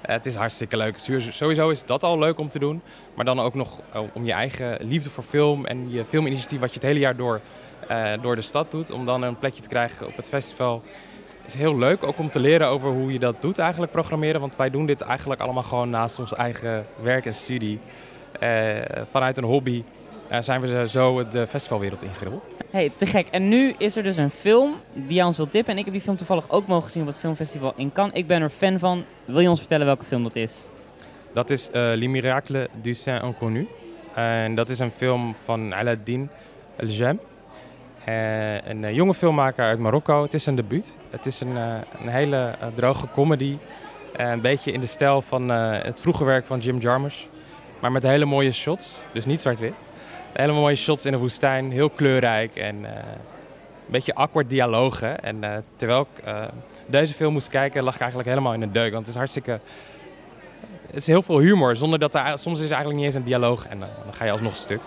Eh, 0.00 0.14
het 0.14 0.26
is 0.26 0.34
hartstikke 0.34 0.76
leuk. 0.76 0.98
Sowieso- 1.30 1.70
is 1.70 1.84
dat 1.84 2.02
al 2.02 2.18
leuk 2.18 2.38
om 2.38 2.48
te 2.48 2.58
doen. 2.58 2.82
Maar 3.14 3.24
dan 3.24 3.40
ook 3.40 3.54
nog 3.54 3.80
eh, 3.92 4.00
om 4.12 4.24
je 4.24 4.32
eigen 4.32 4.76
liefde 4.80 5.10
voor 5.10 5.24
film 5.24 5.66
en 5.66 5.90
je 5.90 6.04
filminitiatief 6.04 6.60
wat 6.60 6.68
je 6.68 6.74
het 6.74 6.86
hele 6.86 6.98
jaar 6.98 7.16
door, 7.16 7.40
eh, 7.88 8.12
door 8.22 8.36
de 8.36 8.42
stad 8.42 8.70
doet. 8.70 8.90
Om 8.90 9.06
dan 9.06 9.22
een 9.22 9.38
plekje 9.38 9.62
te 9.62 9.68
krijgen 9.68 10.06
op 10.06 10.16
het 10.16 10.28
festival. 10.28 10.82
Is 11.46 11.54
heel 11.54 11.78
leuk. 11.78 12.04
Ook 12.04 12.18
om 12.18 12.30
te 12.30 12.40
leren 12.40 12.68
over 12.68 12.90
hoe 12.90 13.12
je 13.12 13.18
dat 13.18 13.42
doet 13.42 13.58
eigenlijk 13.58 13.92
programmeren. 13.92 14.40
Want 14.40 14.56
wij 14.56 14.70
doen 14.70 14.86
dit 14.86 15.00
eigenlijk 15.00 15.40
allemaal 15.40 15.62
gewoon 15.62 15.90
naast 15.90 16.18
ons 16.18 16.34
eigen 16.34 16.86
werk 17.02 17.26
en 17.26 17.34
studie. 17.34 17.80
Eh, 18.40 18.76
vanuit 19.10 19.36
een 19.36 19.44
hobby 19.44 19.84
eh, 20.28 20.40
zijn 20.40 20.60
we 20.60 20.88
zo 20.88 21.28
de 21.28 21.46
festivalwereld 21.46 22.02
ingerold. 22.02 22.42
hey, 22.70 22.90
te 22.96 23.06
gek. 23.06 23.26
En 23.30 23.48
nu 23.48 23.74
is 23.78 23.96
er 23.96 24.02
dus 24.02 24.16
een 24.16 24.30
film 24.30 24.74
die 24.92 25.16
je 25.16 25.24
ons 25.24 25.36
wil 25.36 25.48
tippen. 25.48 25.72
En 25.72 25.78
ik 25.78 25.84
heb 25.84 25.92
die 25.92 26.02
film 26.02 26.16
toevallig 26.16 26.50
ook 26.50 26.66
mogen 26.66 26.90
zien 26.90 27.02
op 27.02 27.08
het 27.08 27.18
filmfestival 27.18 27.72
in 27.76 27.92
Cannes. 27.92 28.14
Ik 28.16 28.26
ben 28.26 28.42
er 28.42 28.48
fan 28.48 28.78
van. 28.78 29.04
Wil 29.24 29.40
je 29.40 29.50
ons 29.50 29.58
vertellen 29.58 29.86
welke 29.86 30.04
film 30.04 30.22
dat 30.22 30.36
is? 30.36 30.56
Dat 31.34 31.50
is 31.50 31.70
eh 31.70 31.92
Les 31.94 32.08
Miracles 32.08 32.66
du 32.82 32.94
Saint 32.94 33.22
Inconnu. 33.22 33.68
En 34.14 34.54
dat 34.54 34.68
is 34.68 34.78
een 34.78 34.92
film 34.92 35.34
van 35.34 35.72
Aladdin 35.72 36.30
El 36.76 36.86
Jem. 36.86 37.20
Eh, 38.04 38.66
een 38.66 38.84
eh, 38.84 38.94
jonge 38.94 39.14
filmmaker 39.14 39.64
uit 39.64 39.78
Marokko. 39.78 40.22
Het 40.22 40.34
is 40.34 40.46
een 40.46 40.54
debuut. 40.54 40.96
Het 41.10 41.26
is 41.26 41.40
een, 41.40 41.56
eh, 41.56 41.74
een 42.02 42.08
hele 42.08 42.54
droge 42.74 43.06
comedy. 43.12 43.56
Een 44.16 44.40
beetje 44.40 44.72
in 44.72 44.80
de 44.80 44.86
stijl 44.86 45.22
van 45.22 45.48
het 45.48 46.00
vroege 46.00 46.24
werk 46.24 46.46
van 46.46 46.58
Jim 46.58 46.78
Jarmusch. 46.78 47.24
Maar 47.80 47.92
met 47.92 48.02
hele 48.02 48.24
mooie 48.24 48.52
shots. 48.52 49.02
Dus 49.12 49.24
niet 49.24 49.40
zwart-wit. 49.40 49.72
Hele 50.32 50.52
mooie 50.52 50.76
shots 50.76 51.06
in 51.06 51.12
de 51.12 51.18
woestijn. 51.18 51.70
Heel 51.70 51.90
kleurrijk. 51.90 52.56
En 52.56 52.74
een 52.84 52.90
beetje 53.86 54.14
awkward 54.14 54.50
dialogen. 54.50 55.22
En 55.22 55.64
terwijl 55.76 56.00
ik 56.00 56.24
deze 56.86 57.14
film 57.14 57.32
moest 57.32 57.48
kijken, 57.48 57.82
lag 57.82 57.94
ik 57.94 58.00
eigenlijk 58.00 58.28
helemaal 58.28 58.54
in 58.54 58.60
de 58.60 58.70
deuk. 58.70 58.92
Want 58.92 59.06
het 59.06 59.08
is 59.08 59.20
hartstikke 59.20 59.60
het 60.86 60.96
is 60.96 61.06
heel 61.06 61.22
veel 61.22 61.38
humor, 61.38 61.76
zonder 61.76 61.98
dat 61.98 62.14
er, 62.14 62.38
soms 62.38 62.58
is 62.58 62.64
er 62.64 62.70
eigenlijk 62.70 62.96
niet 62.96 63.06
eens 63.06 63.14
een 63.14 63.24
dialoog 63.24 63.66
en 63.66 63.78
dan 63.78 63.88
ga 64.10 64.24
je 64.24 64.30
alsnog 64.30 64.56
stuk. 64.56 64.80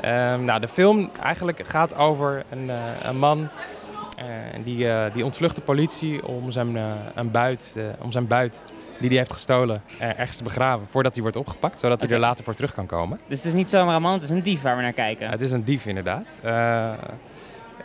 Ehm, 0.00 0.44
nou, 0.44 0.60
de 0.60 0.68
film 0.68 1.10
eigenlijk 1.22 1.66
gaat 1.66 1.96
over 1.96 2.42
een, 2.50 2.70
eh, 2.70 2.76
een 3.02 3.18
man 3.18 3.48
eh, 4.16 4.26
die, 4.64 4.88
eh, 4.88 5.14
die 5.14 5.24
ontvlucht 5.24 5.56
de 5.56 5.62
politie 5.62 6.26
om 6.26 6.50
zijn, 6.50 6.76
een 7.14 7.30
buit, 7.30 7.76
om 7.98 8.12
zijn 8.12 8.26
buit 8.26 8.62
die 8.98 9.08
hij 9.08 9.18
heeft 9.18 9.32
gestolen 9.32 9.82
ergens 9.98 10.36
te 10.36 10.42
begraven 10.42 10.86
voordat 10.86 11.12
hij 11.12 11.22
wordt 11.22 11.36
opgepakt, 11.36 11.80
zodat 11.80 12.00
hij 12.00 12.10
er 12.10 12.18
later 12.18 12.44
voor 12.44 12.54
terug 12.54 12.74
kan 12.74 12.86
komen. 12.86 13.18
Dus 13.26 13.38
het 13.38 13.46
is 13.46 13.54
niet 13.54 13.70
zomaar 13.70 13.96
een 13.96 14.02
man, 14.02 14.12
het 14.12 14.22
is 14.22 14.30
een 14.30 14.42
dief 14.42 14.62
waar 14.62 14.76
we 14.76 14.82
naar 14.82 14.92
kijken. 14.92 15.30
Het 15.30 15.40
is 15.40 15.52
een 15.52 15.64
dief 15.64 15.86
inderdaad. 15.86 16.26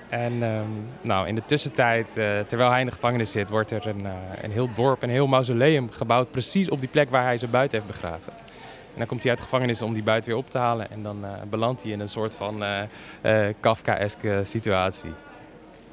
En 0.10 0.44
ehm, 0.44 0.70
nou, 1.02 1.28
in 1.28 1.36
de 1.36 1.46
tussentijd, 1.46 2.14
terwijl 2.48 2.70
hij 2.70 2.80
in 2.80 2.86
de 2.86 2.92
gevangenis 2.92 3.32
zit, 3.32 3.50
wordt 3.50 3.72
er 3.72 3.88
een, 3.88 4.06
een 4.42 4.52
heel 4.52 4.70
dorp, 4.74 5.04
een 5.04 5.10
heel 5.10 5.28
mausoleum 5.28 5.92
gebouwd. 5.92 6.32
Precies 6.32 6.70
op 6.70 6.80
die 6.80 6.90
plek 6.90 7.10
waar 7.10 7.24
hij 7.24 7.38
zijn 7.38 7.52
buit 7.52 7.72
heeft 7.72 7.88
begraven. 7.88 8.34
En 8.96 9.02
dan 9.02 9.10
komt 9.10 9.22
hij 9.22 9.30
uit 9.32 9.40
de 9.40 9.46
gevangenis 9.46 9.82
om 9.82 9.94
die 9.94 10.04
buit 10.04 10.26
weer 10.26 10.36
op 10.36 10.50
te 10.50 10.58
halen. 10.58 10.92
En 10.92 11.04
dan 11.04 11.26
eh, 11.26 11.32
belandt 11.50 11.84
hij 11.84 11.92
in 11.92 12.00
een 12.00 12.08
soort 12.08 12.36
van 12.36 12.64
eh, 12.64 12.82
eh, 13.22 13.56
Kafka-eske 13.60 14.42
situatie. 14.44 15.10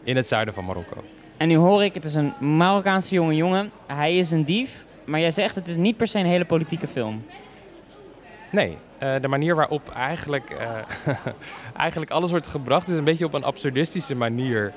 In 0.02 0.16
het 0.16 0.26
zuiden 0.26 0.54
van 0.54 0.64
Marokko. 0.64 1.04
En 1.36 1.48
nu 1.48 1.56
hoor 1.56 1.84
ik, 1.84 1.94
het 1.94 2.04
is 2.04 2.14
een 2.14 2.32
Marokkaanse 2.40 3.14
jonge 3.14 3.34
jongen. 3.34 3.72
Hij 3.86 4.16
is 4.16 4.30
een 4.30 4.44
dief. 4.44 4.84
Maar 5.04 5.20
jij 5.20 5.30
zegt, 5.30 5.54
het 5.54 5.68
is 5.68 5.76
niet 5.76 5.96
per 5.96 6.06
se 6.06 6.18
een 6.18 6.26
hele 6.26 6.44
politieke 6.44 6.86
film. 6.86 7.26
Nee, 8.50 8.78
de 9.20 9.28
manier 9.28 9.54
waarop 9.54 9.90
eigenlijk, 9.94 10.56
eigenlijk 11.76 12.10
alles 12.10 12.30
wordt 12.30 12.46
gebracht 12.46 12.88
is 12.88 12.96
een 12.96 13.04
beetje 13.04 13.24
op 13.24 13.34
een 13.34 13.44
absurdistische 13.44 14.14
manier. 14.14 14.72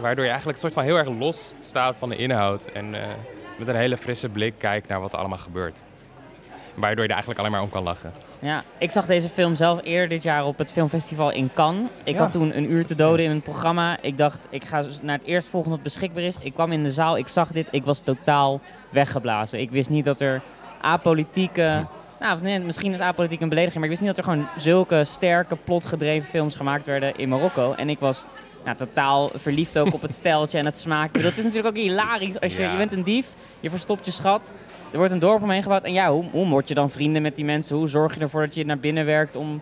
Waardoor 0.00 0.24
je 0.24 0.30
eigenlijk 0.30 0.54
een 0.54 0.70
soort 0.70 0.74
van 0.74 0.82
heel 0.82 0.96
erg 0.96 1.08
los 1.08 1.52
staat 1.60 1.96
van 1.96 2.08
de 2.08 2.16
inhoud. 2.16 2.64
En 2.64 2.90
met 3.58 3.68
een 3.68 3.76
hele 3.76 3.96
frisse 3.96 4.28
blik 4.28 4.54
kijkt 4.58 4.88
naar 4.88 5.00
wat 5.00 5.12
er 5.12 5.18
allemaal 5.18 5.38
gebeurt. 5.38 5.82
Waardoor 6.74 6.96
je 6.98 7.02
er 7.04 7.10
eigenlijk 7.10 7.38
alleen 7.38 7.50
maar 7.52 7.62
om 7.62 7.70
kan 7.70 7.82
lachen. 7.82 8.12
Ja, 8.38 8.62
ik 8.78 8.90
zag 8.90 9.06
deze 9.06 9.28
film 9.28 9.54
zelf 9.54 9.80
eerder 9.82 10.08
dit 10.08 10.22
jaar 10.22 10.44
op 10.46 10.58
het 10.58 10.72
filmfestival 10.72 11.30
in 11.32 11.50
Cannes. 11.54 11.88
Ik 12.04 12.14
Ja. 12.14 12.22
had 12.22 12.32
toen 12.32 12.56
een 12.56 12.70
uur 12.72 12.86
te 12.86 12.94
doden 12.94 13.22
in 13.24 13.30
mijn 13.30 13.42
programma. 13.42 13.96
Ik 14.00 14.18
dacht, 14.18 14.46
ik 14.50 14.64
ga 14.64 14.82
naar 15.02 15.18
het 15.18 15.26
eerstvolgende 15.26 15.74
wat 15.74 15.84
beschikbaar 15.84 16.22
is. 16.22 16.36
Ik 16.40 16.54
kwam 16.54 16.72
in 16.72 16.82
de 16.82 16.90
zaal, 16.90 17.16
ik 17.18 17.28
zag 17.28 17.48
dit, 17.48 17.68
ik 17.70 17.84
was 17.84 18.00
totaal 18.00 18.60
weggeblazen. 18.90 19.60
Ik 19.60 19.70
wist 19.70 19.90
niet 19.90 20.04
dat 20.04 20.20
er 20.20 20.40
apolitieke... 20.80 21.86
Nou, 22.20 22.42
nee, 22.42 22.58
misschien 22.60 22.92
is 22.92 23.00
apolitiek 23.00 23.40
een 23.40 23.48
belediging, 23.48 23.78
maar 23.80 23.90
ik 23.90 23.98
wist 23.98 24.06
niet 24.06 24.16
dat 24.16 24.26
er 24.26 24.32
gewoon 24.32 24.48
zulke 24.56 25.04
sterke, 25.04 25.56
plotgedreven 25.56 26.28
films 26.28 26.54
gemaakt 26.54 26.84
werden 26.86 27.16
in 27.16 27.28
Marokko. 27.28 27.72
En 27.76 27.88
ik 27.88 27.98
was 27.98 28.24
nou, 28.64 28.76
totaal 28.76 29.30
verliefd 29.34 29.78
ook 29.78 29.92
op 29.94 30.02
het 30.02 30.14
steltje 30.14 30.58
en 30.58 30.64
het 30.64 30.78
smaakje. 30.78 31.22
Dat 31.22 31.36
is 31.36 31.44
natuurlijk 31.44 31.76
ook 31.76 31.82
hilarisch. 31.82 32.40
Als 32.40 32.56
je, 32.56 32.62
Ja. 32.62 32.70
je 32.70 32.76
bent 32.76 32.92
een 32.92 33.02
dief, 33.04 33.34
je 33.60 33.70
verstopt 33.70 34.04
je 34.04 34.10
schat, 34.10 34.52
er 34.90 34.96
wordt 34.98 35.12
een 35.12 35.18
dorp 35.18 35.42
omheen 35.42 35.62
gebouwd. 35.62 35.84
En 35.84 35.92
ja, 35.92 36.10
hoe, 36.12 36.24
hoe 36.30 36.48
word 36.48 36.68
je 36.68 36.74
dan 36.74 36.90
vrienden 36.90 37.22
met 37.22 37.36
die 37.36 37.44
mensen? 37.44 37.76
Hoe 37.76 37.88
zorg 37.88 38.14
je 38.14 38.20
ervoor 38.20 38.40
dat 38.46 38.54
je 38.54 38.64
naar 38.64 38.78
binnen 38.78 39.04
werkt 39.04 39.36
om 39.36 39.60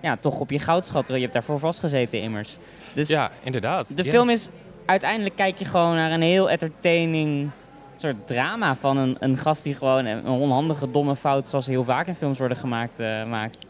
ja, 0.00 0.16
toch 0.16 0.40
op 0.40 0.50
je 0.50 0.58
goudschat... 0.58 1.08
Je 1.08 1.14
hebt 1.14 1.32
daarvoor 1.32 1.58
vastgezeten 1.58 2.20
immers. 2.20 2.56
Dus 2.94 3.08
Ja, 3.08 3.30
inderdaad. 3.42 3.96
de 3.96 4.04
Ja. 4.04 4.10
film 4.10 4.30
is... 4.30 4.48
Uiteindelijk 4.86 5.36
kijk 5.36 5.58
je 5.58 5.64
gewoon 5.64 5.94
naar 5.94 6.12
een 6.12 6.22
heel 6.22 6.50
entertaining 6.50 7.50
soort 7.96 8.26
drama 8.26 8.74
van 8.76 8.96
een, 8.96 9.16
een 9.20 9.36
gast 9.38 9.62
die 9.64 9.74
gewoon 9.74 10.04
een 10.04 10.26
onhandige, 10.26 10.90
domme 10.90 11.16
fout... 11.16 11.48
zoals 11.48 11.66
heel 11.66 11.84
vaak 11.84 12.06
in 12.06 12.14
films 12.14 12.38
worden 12.38 12.56
gemaakt, 12.56 13.00
eh, 13.00 13.24
maakt. 13.24 13.66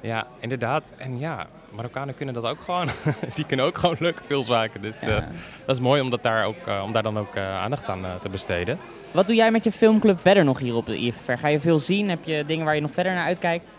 Ja, 0.00 0.26
inderdaad. 0.40 0.92
En 0.96 1.18
ja, 1.18 1.46
Marokkanen 1.74 2.14
kunnen 2.14 2.34
dat 2.34 2.46
ook 2.46 2.60
gewoon. 2.60 2.88
Die 3.34 3.46
kunnen 3.46 3.66
ook 3.66 3.78
gewoon 3.78 3.96
leuke 3.98 4.22
films 4.24 4.48
maken. 4.48 4.80
Dus 4.80 5.00
Ja. 5.00 5.16
eh, 5.16 5.24
dat 5.66 5.76
is 5.76 5.82
mooi 5.82 6.00
om, 6.00 6.10
dat 6.10 6.22
daar, 6.22 6.44
ook, 6.44 6.66
eh, 6.66 6.82
om 6.84 6.92
daar 6.92 7.02
dan 7.02 7.18
ook 7.18 7.34
eh, 7.34 7.58
aandacht 7.60 7.88
aan 7.88 8.04
te 8.20 8.28
besteden. 8.28 8.78
Wat 9.10 9.26
doe 9.26 9.36
jij 9.36 9.50
met 9.50 9.64
je 9.64 9.72
filmclub 9.72 10.20
verder 10.20 10.44
nog 10.44 10.58
hier 10.58 10.74
op 10.74 10.86
de 10.86 10.96
IFFR? 10.98 11.32
Ga 11.32 11.48
je 11.48 11.60
veel 11.60 11.78
zien? 11.78 12.08
Heb 12.08 12.24
je 12.24 12.44
dingen 12.46 12.64
waar 12.64 12.74
je 12.74 12.80
nog 12.80 12.90
verder 12.92 13.12
naar 13.14 13.24
uitkijkt? 13.26 13.70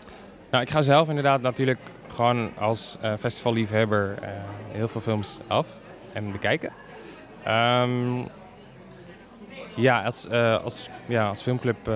Nou, 0.50 0.62
ik 0.62 0.70
ga 0.70 0.82
zelf 0.82 1.08
inderdaad 1.08 1.40
natuurlijk 1.40 1.78
gewoon 2.08 2.50
als 2.58 2.98
festivalliefhebber 3.18 4.14
heel 4.72 4.88
veel 4.88 5.00
films 5.00 5.38
af 5.46 5.66
en 6.12 6.32
bekijken. 6.32 6.70
Ehm, 7.44 8.18
ja, 9.76 10.02
als, 10.02 10.28
als, 10.64 10.88
ja, 11.06 11.28
als 11.28 11.42
filmclub 11.42 11.90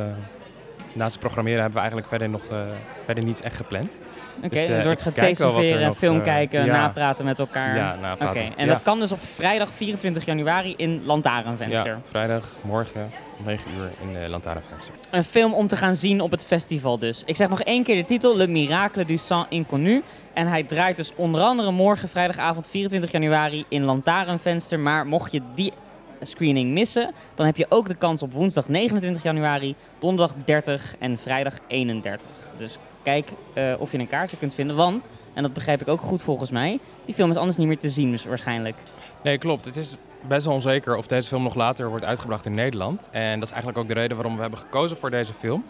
naast 0.99 1.13
het 1.13 1.21
programmeren 1.21 1.61
hebben 1.61 1.75
we 1.75 1.79
eigenlijk 1.79 2.09
verder 2.09 2.29
nog 2.29 2.43
eh, 2.51 2.61
verder 3.05 3.25
niets 3.25 3.43
echt 3.43 3.57
gepland. 3.57 4.01
Oké, 4.37 4.49
Dus, 4.49 4.69
eh, 4.69 4.85
een 4.85 4.97
soort 4.97 5.15
kijk 5.15 5.39
wel 5.39 5.53
wat 5.53 5.63
er 5.63 5.63
getesoveren, 5.63 5.87
nog, 5.87 5.97
film 5.97 6.17
eh, 6.17 6.23
kijken, 6.23 6.65
ja. 6.65 6.81
napraten 6.81 7.25
met 7.25 7.39
elkaar. 7.39 7.77
Ja, 7.77 7.97
nou, 8.01 8.15
Oké, 8.15 8.39
en 8.39 8.67
ja. 8.67 8.73
dat 8.73 8.83
kan 8.83 8.99
dus 8.99 9.13
op 9.13 9.19
vrijdag 9.23 9.69
24 9.69 10.25
januari 10.25 10.75
in 10.77 11.03
Lantaarnvenster. 11.05 11.87
Ja, 11.87 12.01
vrijdag, 12.05 12.45
morgen, 12.61 13.11
om 13.39 13.45
9 13.45 13.71
uur 13.79 13.91
in 14.01 14.13
de 14.13 14.29
Lantaarnvenster. 14.29 14.95
Een 15.11 15.25
film 15.25 15.55
om 15.55 15.67
te 15.67 15.77
gaan 15.77 15.97
zien 15.97 16.21
op 16.21 16.31
het 16.31 16.45
festival 16.45 16.99
dus. 16.99 17.23
Ik 17.27 17.37
zeg 17.37 17.49
nog 17.49 17.63
één 17.63 17.83
keer 17.83 17.97
de 17.97 18.05
titel, 18.05 18.37
Le 18.37 18.47
Miracle 18.47 19.05
du 19.05 19.17
Sang 19.17 19.47
Inconnu. 19.49 20.03
En 20.33 20.47
hij 20.47 20.63
draait 20.63 20.97
dus 20.97 21.13
onder 21.17 21.41
andere 21.41 21.71
morgen, 21.71 22.09
vrijdagavond 22.09 22.69
24 22.69 23.13
januari 23.13 23.65
in 23.69 23.85
Lantaarnvenster. 23.85 24.79
Maar 24.81 25.07
mocht 25.07 25.33
je 25.33 25.43
die 25.55 25.73
screening 26.23 26.73
missen, 26.73 27.15
dan 27.35 27.47
heb 27.47 27.57
je 27.57 27.67
ook 27.69 27.89
de 27.89 27.95
kans 27.95 28.23
op 28.23 28.33
woensdag 28.33 28.69
29 28.69 29.23
januari, 29.23 29.75
donderdag 29.99 30.35
30 30.45 30.95
en 30.99 31.19
vrijdag 31.19 31.55
31. 31.67 32.27
Dus 32.57 32.79
kijk 33.03 33.31
eh, 33.53 33.75
of 33.79 33.93
je 33.93 33.99
een 33.99 34.07
kaartje 34.07 34.37
kunt 34.37 34.55
vinden, 34.55 34.77
want, 34.77 35.09
en 35.35 35.43
dat 35.43 35.53
begrijp 35.53 35.81
ik 35.81 35.89
ook 35.89 36.01
goed 36.01 36.23
volgens 36.23 36.51
mij, 36.51 36.79
die 37.05 37.15
film 37.15 37.31
is 37.31 37.37
anders 37.37 37.57
niet 37.57 37.67
meer 37.67 37.79
te 37.79 37.91
zien 37.91 38.11
dus 38.11 38.25
waarschijnlijk. 38.25 38.77
Nee, 39.23 39.39
klopt. 39.39 39.65
Het 39.65 39.77
is 39.77 39.97
best 40.27 40.45
wel 40.45 40.55
onzeker 40.55 40.97
of 40.97 41.07
deze 41.07 41.29
film 41.29 41.43
nog 41.43 41.55
later 41.55 41.89
wordt 41.89 42.05
uitgebracht 42.05 42.47
in 42.47 42.55
Nederland. 42.55 43.09
En 43.13 43.39
dat 43.39 43.49
is 43.49 43.55
eigenlijk 43.55 43.79
ook 43.79 43.89
de 43.89 44.01
reden 44.01 44.17
waarom 44.17 44.35
we 44.35 44.41
hebben 44.41 44.59
gekozen 44.59 44.97
voor 44.97 45.11
deze 45.11 45.35
film. 45.35 45.65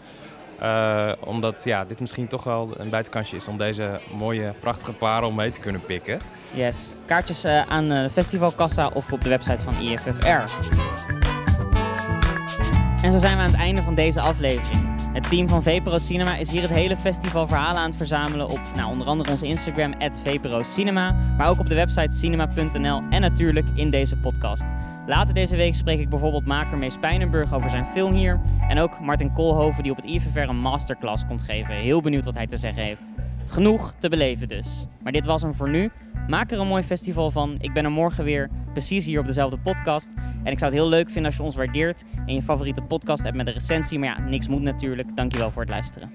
Eh, 0.59 1.11
omdat 1.19 1.63
ja, 1.63 1.85
dit 1.85 1.99
misschien 1.99 2.27
toch 2.27 2.43
wel 2.43 2.73
een 2.77 2.89
buitenkansje 2.89 3.35
is 3.35 3.47
om 3.47 3.57
deze 3.57 3.99
mooie, 4.17 4.53
prachtige 4.59 4.93
parel 4.93 5.31
mee 5.31 5.49
te 5.49 5.59
kunnen 5.59 5.81
pikken. 5.81 6.19
Yes. 6.53 6.77
Kaartjes 7.05 7.43
eh, 7.43 7.61
aan 7.61 7.87
de 7.87 8.09
festivalkassa 8.11 8.87
of 8.93 9.11
op 9.11 9.21
de 9.21 9.29
website 9.29 9.61
van 9.61 9.73
IFFR. 9.81 10.27
En 13.03 13.11
zo 13.11 13.17
zijn 13.17 13.35
we 13.35 13.41
aan 13.41 13.49
het 13.49 13.55
einde 13.55 13.81
van 13.83 13.95
deze 13.95 14.21
aflevering. 14.21 14.98
Het 15.13 15.29
team 15.29 15.49
van 15.49 15.63
VPRO 15.63 15.97
Cinema 15.97 16.35
is 16.35 16.51
hier 16.51 16.61
het 16.61 16.73
hele 16.73 16.97
festival 16.97 17.47
verhalen 17.47 17.81
aan 17.81 17.87
het 17.87 17.97
verzamelen 17.97 18.49
op 18.49 18.61
nou, 18.75 18.91
onder 18.91 19.07
andere 19.07 19.31
onze 19.31 19.45
Instagram, 19.45 19.93
@vpro_cinema, 20.23 21.15
maar 21.37 21.49
ook 21.49 21.59
op 21.59 21.69
de 21.69 21.75
website 21.75 22.15
cinema.nl 22.15 23.01
en 23.09 23.21
natuurlijk 23.21 23.67
in 23.73 23.89
deze 23.89 24.17
podcast. 24.17 24.65
Later 25.05 25.33
deze 25.33 25.55
week 25.55 25.75
spreek 25.75 25.99
ik 25.99 26.09
bijvoorbeeld 26.09 26.45
maker 26.45 26.77
Mees 26.77 26.97
Pijnenburg 26.97 27.53
over 27.53 27.69
zijn 27.69 27.85
film 27.85 28.13
hier. 28.13 28.39
En 28.67 28.79
ook 28.79 28.99
Martin 28.99 29.33
Koolhoven 29.33 29.83
die 29.83 29.91
op 29.91 29.97
het 29.97 30.05
IFFR 30.05 30.39
een 30.39 30.59
masterclass 30.59 31.25
komt 31.25 31.43
geven. 31.43 31.75
Heel 31.75 32.01
benieuwd 32.01 32.25
wat 32.25 32.35
hij 32.35 32.47
te 32.47 32.57
zeggen 32.57 32.83
heeft. 32.83 33.11
Genoeg 33.49 33.93
te 33.97 34.09
beleven 34.09 34.47
dus. 34.47 34.85
Maar 35.03 35.11
dit 35.11 35.25
was 35.25 35.41
hem 35.41 35.53
voor 35.53 35.69
nu. 35.69 35.89
Maak 36.27 36.51
er 36.51 36.59
een 36.59 36.67
mooi 36.67 36.83
festival 36.83 37.31
van. 37.31 37.55
Ik 37.59 37.73
ben 37.73 37.83
er 37.83 37.91
morgen 37.91 38.23
weer, 38.23 38.49
precies 38.73 39.05
hier 39.05 39.19
op 39.19 39.25
dezelfde 39.25 39.59
podcast. 39.59 40.13
En 40.43 40.51
ik 40.51 40.59
zou 40.59 40.71
het 40.71 40.79
heel 40.79 40.89
leuk 40.89 41.05
vinden 41.05 41.25
als 41.25 41.35
je 41.35 41.43
ons 41.43 41.55
waardeert 41.55 42.03
en 42.25 42.33
je 42.33 42.41
favoriete 42.41 42.81
podcast 42.81 43.23
hebt 43.23 43.35
met 43.35 43.47
een 43.47 43.53
recensie. 43.53 43.99
Maar 43.99 44.19
ja, 44.19 44.19
niks 44.19 44.47
moet 44.47 44.61
natuurlijk. 44.61 45.15
Dankjewel 45.15 45.51
voor 45.51 45.61
het 45.61 45.71
luisteren. 45.71 46.11